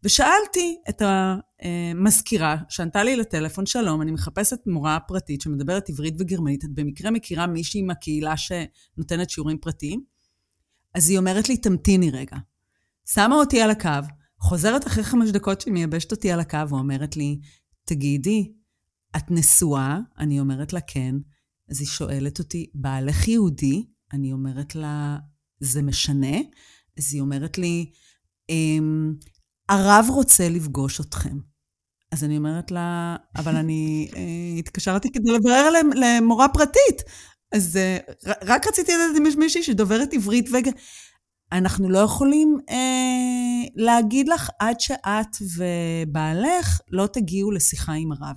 ושאלתי 0.04 0.78
את 0.90 1.02
המזכירה, 1.02 2.58
שענתה 2.70 3.04
לי 3.04 3.16
לטלפון, 3.16 3.66
שלום, 3.66 4.02
אני 4.02 4.12
מחפשת 4.12 4.58
מורה 4.68 5.00
פרטית 5.00 5.42
שמדברת 5.42 5.90
עברית 5.90 6.14
וגרמנית, 6.20 6.66
את 6.66 6.70
במקרה 6.74 7.12
מכירה 7.12 7.48
מישהי 7.48 7.82
מהקהילה 7.82 8.34
שנותנת 8.38 9.30
שיעורים 9.30 9.58
פרטיים? 9.58 10.04
אז 10.94 11.10
היא 11.10 11.18
אומרת 11.18 11.50
לי, 11.50 11.58
תמתיני 11.58 12.12
רגע. 12.12 12.38
שמה 13.14 13.36
אותי 13.36 13.62
על 13.62 13.70
הקו, 13.70 13.90
חוזרת 14.40 14.88
אחרי 14.88 15.04
חמש 15.04 15.30
דקות 15.30 15.62
שהיא 15.62 15.74
מייבשת 15.74 16.12
אותי 16.12 16.32
על 16.32 16.40
הקו, 16.40 16.70
ואומרת 16.70 17.18
לי, 17.18 17.40
תגידי, 17.86 18.54
את 19.18 19.32
נשואה? 19.32 20.00
אני 20.18 20.40
אומרת 20.40 20.74
לה, 20.74 20.82
כן. 20.82 21.16
אז 21.70 21.80
היא 21.80 21.88
שואלת 21.88 22.40
אותי, 22.40 22.70
בעלך 22.74 23.28
יהודי? 23.28 23.86
אני 24.14 24.32
אומרת 24.32 24.76
לה, 24.76 25.18
זה 25.60 25.82
משנה? 25.82 26.38
אז 26.98 27.14
היא 27.14 27.22
אומרת 27.22 27.58
לי, 27.58 27.92
אמ, 28.50 29.14
הרב 29.70 30.06
רוצה 30.10 30.50
לפגוש 30.50 31.02
אתכם. 31.02 31.38
אז 32.12 32.24
אני 32.24 32.38
אומרת 32.38 32.72
לה, 32.72 33.16
אבל 33.36 33.56
אני 33.56 34.10
אה, 34.16 34.60
התקשרתי 34.60 35.12
כדי 35.12 35.32
לברר 35.32 35.70
למורה 35.96 36.48
פרטית. 36.50 37.02
אז 37.52 37.78
אה, 37.78 37.98
רק 38.44 38.68
רציתי 38.68 38.92
לדעת 38.92 39.18
אם 39.18 39.26
יש 39.26 39.36
מישהי 39.36 39.64
שדוברת 39.64 40.14
עברית 40.14 40.50
וג... 40.54 40.70
אנחנו 41.52 41.90
לא 41.90 42.00
יכולים 42.00 42.58
אה, 42.70 43.70
להגיד 43.76 44.28
לך 44.28 44.50
עד 44.60 44.80
שאת 44.80 45.28
ובעלך 45.58 46.82
לא 46.92 47.08
תגיעו 47.08 47.52
לשיחה 47.52 47.94
עם 47.94 48.12
הרב. 48.12 48.36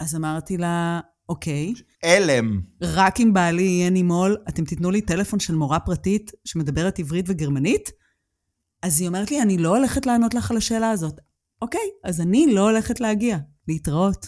אז 0.00 0.16
אמרתי 0.16 0.56
לה, 0.56 1.00
אוקיי. 1.28 1.72
הלם. 2.02 2.60
רק 2.82 3.20
אם 3.20 3.32
בעלי 3.32 3.62
יהיה 3.62 3.90
נימול, 3.90 4.36
אתם 4.48 4.64
תיתנו 4.64 4.90
לי 4.90 5.00
טלפון 5.00 5.40
של 5.40 5.54
מורה 5.54 5.80
פרטית 5.80 6.30
שמדברת 6.44 6.98
עברית 6.98 7.24
וגרמנית? 7.28 7.90
אז 8.82 9.00
היא 9.00 9.08
אומרת 9.08 9.30
לי, 9.30 9.42
אני 9.42 9.58
לא 9.58 9.76
הולכת 9.76 10.06
לענות 10.06 10.34
לך 10.34 10.50
על 10.50 10.56
השאלה 10.56 10.90
הזאת. 10.90 11.14
אוקיי, 11.62 11.90
אז 12.04 12.20
אני 12.20 12.46
לא 12.54 12.60
הולכת 12.60 13.00
להגיע. 13.00 13.38
להתראות. 13.68 14.26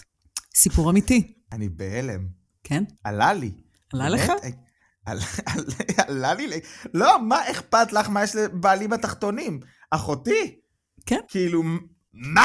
סיפור 0.55 0.89
אמיתי. 0.89 1.33
אני 1.51 1.69
בהלם. 1.69 2.27
כן? 2.63 2.83
עלה 3.03 3.33
לי. 3.33 3.51
עלה 3.93 4.09
לך? 4.09 4.31
עלה 6.07 6.33
לי, 6.33 6.59
לא, 6.93 7.23
מה 7.23 7.51
אכפת 7.51 7.93
לך 7.93 8.09
מה 8.09 8.23
יש 8.23 8.35
לבעלי 8.35 8.87
בתחתונים? 8.87 9.59
אחותי? 9.91 10.59
כן. 11.05 11.19
כאילו, 11.27 11.63
מה? 12.13 12.43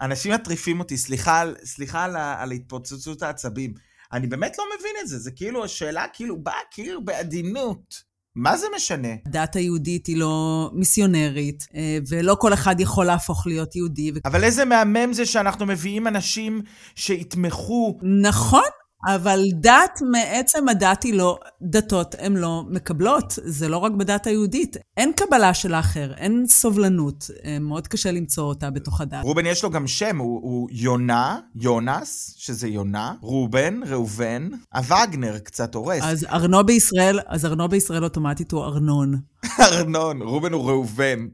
אנשים 0.00 0.32
מטריפים 0.32 0.80
אותי, 0.80 0.96
סליחה, 0.96 1.44
סליחה 1.64 2.04
על, 2.04 2.16
על 2.16 2.50
התפוצצות 2.50 3.22
העצבים. 3.22 3.74
אני 4.12 4.26
באמת 4.26 4.58
לא 4.58 4.64
מבין 4.78 4.96
את 5.02 5.08
זה, 5.08 5.18
זה 5.18 5.30
כאילו, 5.30 5.64
השאלה 5.64 6.04
כאילו 6.12 6.42
באה 6.42 6.54
כאילו 6.70 7.04
בעדינות. 7.04 8.09
מה 8.40 8.56
זה 8.56 8.66
משנה? 8.76 9.08
הדת 9.26 9.56
היהודית 9.56 10.06
היא 10.06 10.16
לא 10.16 10.70
מיסיונרית, 10.72 11.66
אה, 11.74 11.98
ולא 12.08 12.36
כל 12.40 12.52
אחד 12.52 12.80
יכול 12.80 13.06
להפוך 13.06 13.46
להיות 13.46 13.76
יהודי. 13.76 14.12
אבל 14.24 14.44
איזה 14.44 14.64
מהמם 14.64 15.12
זה 15.12 15.26
שאנחנו 15.26 15.66
מביאים 15.66 16.06
אנשים 16.06 16.62
שיתמכו. 16.94 17.98
נכון, 18.22 18.62
אבל 19.06 19.40
דת 19.52 19.98
מעצם 20.10 20.68
הדת 20.68 21.02
היא 21.02 21.14
לא, 21.14 21.38
דתות 21.62 22.14
הן 22.18 22.36
לא 22.36 22.64
מקבלות, 22.68 23.38
זה 23.44 23.68
לא 23.68 23.76
רק 23.76 23.92
בדת 23.92 24.26
היהודית. 24.26 24.76
אין 24.96 25.12
קבלה 25.16 25.54
של 25.54 25.74
האחר, 25.74 26.12
אין 26.16 26.44
סובלנות, 26.48 27.30
אה, 27.44 27.58
מאוד 27.58 27.88
קשה 27.88 28.10
למצוא 28.10 28.44
אותה 28.44 28.70
בתוך 28.70 29.00
הדת. 29.00 29.22
רובן 29.22 29.46
יש 29.46 29.64
לו 29.64 29.70
גם 29.70 29.86
שם, 29.86 30.18
הוא, 30.18 30.40
הוא 30.42 30.68
יונה, 30.72 31.38
יונס, 31.54 32.34
שזה 32.36 32.68
יונה, 32.68 33.14
רובן, 33.20 33.80
ראובן, 33.86 34.48
הווגנר 34.74 35.38
קצת 35.38 35.74
הורס. 35.74 36.02
אז 36.02 36.24
ארנו 36.24 36.64
בישראל, 36.64 37.20
אז 37.26 37.44
ארנו 37.44 37.68
בישראל 37.68 38.04
אוטומטית 38.04 38.52
הוא 38.52 38.64
ארנון. 38.64 39.20
ארנון, 39.60 40.22
רובן 40.22 40.52
הוא 40.52 40.70
ראובן. 40.70 41.26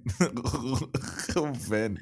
ראובן. 1.36 1.94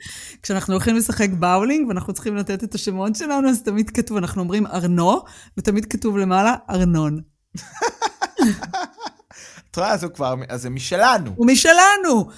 כשאנחנו 0.42 0.74
הולכים 0.74 0.96
לשחק 0.96 1.28
באולינג 1.30 1.88
ואנחנו 1.88 2.12
צריכים 2.12 2.36
לתת 2.36 2.64
את 2.64 2.74
השמות 2.74 3.16
שלנו, 3.16 3.48
אז 3.48 3.62
תמיד 3.62 3.90
כתוב, 3.90 4.16
אנחנו 4.16 4.42
אומרים 4.42 4.66
ארנו, 4.66 5.22
ותמיד 5.58 5.84
כתוב 5.84 6.18
למעלה 6.18 6.54
ארנון. 6.70 7.20
את 9.70 9.76
רואה, 9.76 9.92
אז 9.92 10.04
הוא 10.04 10.12
כבר, 10.12 10.34
אז 10.48 10.62
זה 10.62 10.70
משלנו. 10.70 11.30
הוא 11.36 11.46
משלנו! 11.46 12.30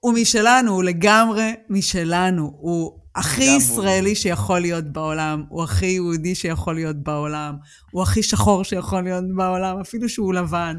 הוא 0.00 0.14
משלנו, 0.14 0.72
הוא 0.72 0.84
לגמרי 0.84 1.54
משלנו. 1.68 2.52
הוא 2.60 3.00
הכי 3.14 3.44
ישראלי 3.44 4.14
שיכול 4.14 4.60
להיות 4.60 4.84
בעולם, 4.84 5.44
הוא 5.48 5.62
הכי 5.62 5.86
יהודי 5.86 6.34
שיכול 6.34 6.74
להיות 6.74 6.96
בעולם, 6.96 7.54
הוא 7.90 8.02
הכי 8.02 8.22
שחור 8.22 8.64
שיכול 8.64 9.02
להיות 9.02 9.24
בעולם, 9.36 9.80
אפילו 9.80 10.08
שהוא 10.08 10.34
לבן. 10.34 10.76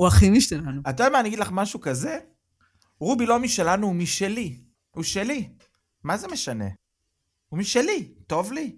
הוא 0.00 0.06
הכי 0.08 0.30
משלנו. 0.30 0.80
אתה 0.80 0.90
יודע 0.90 1.08
מה, 1.08 1.20
אני 1.20 1.28
אגיד 1.28 1.38
לך 1.38 1.48
משהו 1.52 1.80
כזה? 1.80 2.18
רובי 3.00 3.26
לא 3.26 3.38
משלנו, 3.38 3.86
הוא 3.86 3.94
משלי. 3.94 4.60
הוא 4.90 5.04
שלי. 5.04 5.48
מה 6.04 6.16
זה 6.16 6.28
משנה? 6.28 6.64
הוא 7.48 7.58
משלי, 7.58 8.14
טוב 8.26 8.52
לי. 8.52 8.76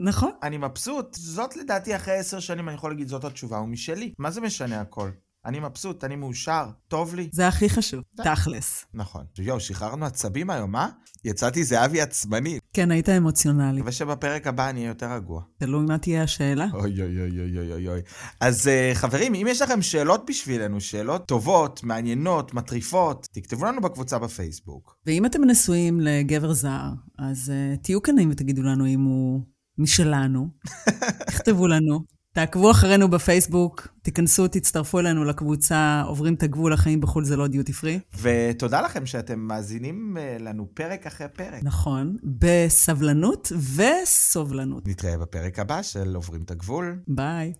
נכון. 0.00 0.30
אני 0.42 0.58
מבסוט. 0.58 1.14
זאת 1.14 1.56
לדעתי 1.56 1.96
אחרי 1.96 2.18
עשר 2.18 2.40
שנים 2.40 2.68
אני 2.68 2.76
יכול 2.76 2.90
להגיד 2.90 3.08
זאת 3.08 3.24
התשובה, 3.24 3.58
הוא 3.58 3.68
משלי. 3.68 4.14
מה 4.18 4.30
זה 4.30 4.40
משנה 4.40 4.80
הכל? 4.80 5.10
אני 5.46 5.60
מבסוט, 5.60 6.04
אני 6.04 6.16
מאושר, 6.16 6.64
טוב 6.88 7.14
לי. 7.14 7.28
זה 7.32 7.48
הכי 7.48 7.68
חשוב, 7.68 8.02
תכלס. 8.16 8.84
נכון. 8.94 9.24
יואו, 9.38 9.60
שחררנו 9.60 10.06
עצבים 10.06 10.50
היום, 10.50 10.76
אה? 10.76 10.88
יצאתי 11.24 11.64
זהבי 11.64 12.00
עצבני. 12.00 12.58
כן, 12.72 12.90
היית 12.90 13.08
אמוציונלי. 13.08 13.76
מקווה 13.76 13.92
שבפרק 13.92 14.46
הבא 14.46 14.70
אני 14.70 14.80
אהיה 14.80 14.90
יותר 14.90 15.12
רגוע. 15.12 15.42
תלוי 15.58 15.86
מה 15.86 15.98
תהיה 15.98 16.22
השאלה. 16.22 16.66
אוי 16.72 17.02
אוי 17.02 17.20
אוי 17.20 17.40
אוי 17.40 17.58
אוי 17.58 17.72
אוי 17.72 17.88
אוי. 17.88 18.00
אז 18.40 18.66
uh, 18.66 18.94
חברים, 18.94 19.34
אם 19.34 19.46
יש 19.50 19.62
לכם 19.62 19.82
שאלות 19.82 20.26
בשבילנו, 20.28 20.80
שאלות 20.80 21.26
טובות, 21.26 21.82
מעניינות, 21.84 22.54
מטריפות, 22.54 23.26
תכתבו 23.32 23.64
לנו 23.64 23.80
בקבוצה 23.80 24.18
בפייסבוק. 24.18 24.96
ואם 25.06 25.26
אתם 25.26 25.44
נשואים 25.44 26.00
לגבר 26.00 26.52
זר, 26.52 26.90
אז 27.18 27.52
uh, 27.52 27.82
תהיו 27.82 28.02
כנים 28.02 28.30
ותגידו 28.30 28.62
לנו 28.62 28.86
אם 28.86 29.00
הוא 29.00 29.40
משלנו. 29.78 30.48
תכתבו 31.30 31.66
לנו. 31.66 32.15
תעקבו 32.36 32.70
אחרינו 32.70 33.08
בפייסבוק, 33.08 33.88
תיכנסו, 34.02 34.48
תצטרפו 34.48 34.98
אלינו 34.98 35.24
לקבוצה 35.24 36.02
עוברים 36.06 36.34
את 36.34 36.42
הגבול 36.42 36.72
החיים 36.72 37.00
בחו"ל 37.00 37.24
זה 37.24 37.36
לא 37.36 37.46
דיוטי 37.46 37.72
פרי. 37.72 37.98
ותודה 38.22 38.80
לכם 38.80 39.06
שאתם 39.06 39.38
מאזינים 39.38 40.16
uh, 40.16 40.42
לנו 40.42 40.66
פרק 40.74 41.06
אחרי 41.06 41.26
פרק. 41.28 41.62
נכון, 41.62 42.16
בסבלנות 42.24 43.52
וסובלנות. 43.76 44.88
נתראה 44.88 45.18
בפרק 45.18 45.58
הבא 45.58 45.82
של 45.82 46.14
עוברים 46.14 46.42
את 46.42 46.50
הגבול. 46.50 46.98
ביי. 47.08 47.52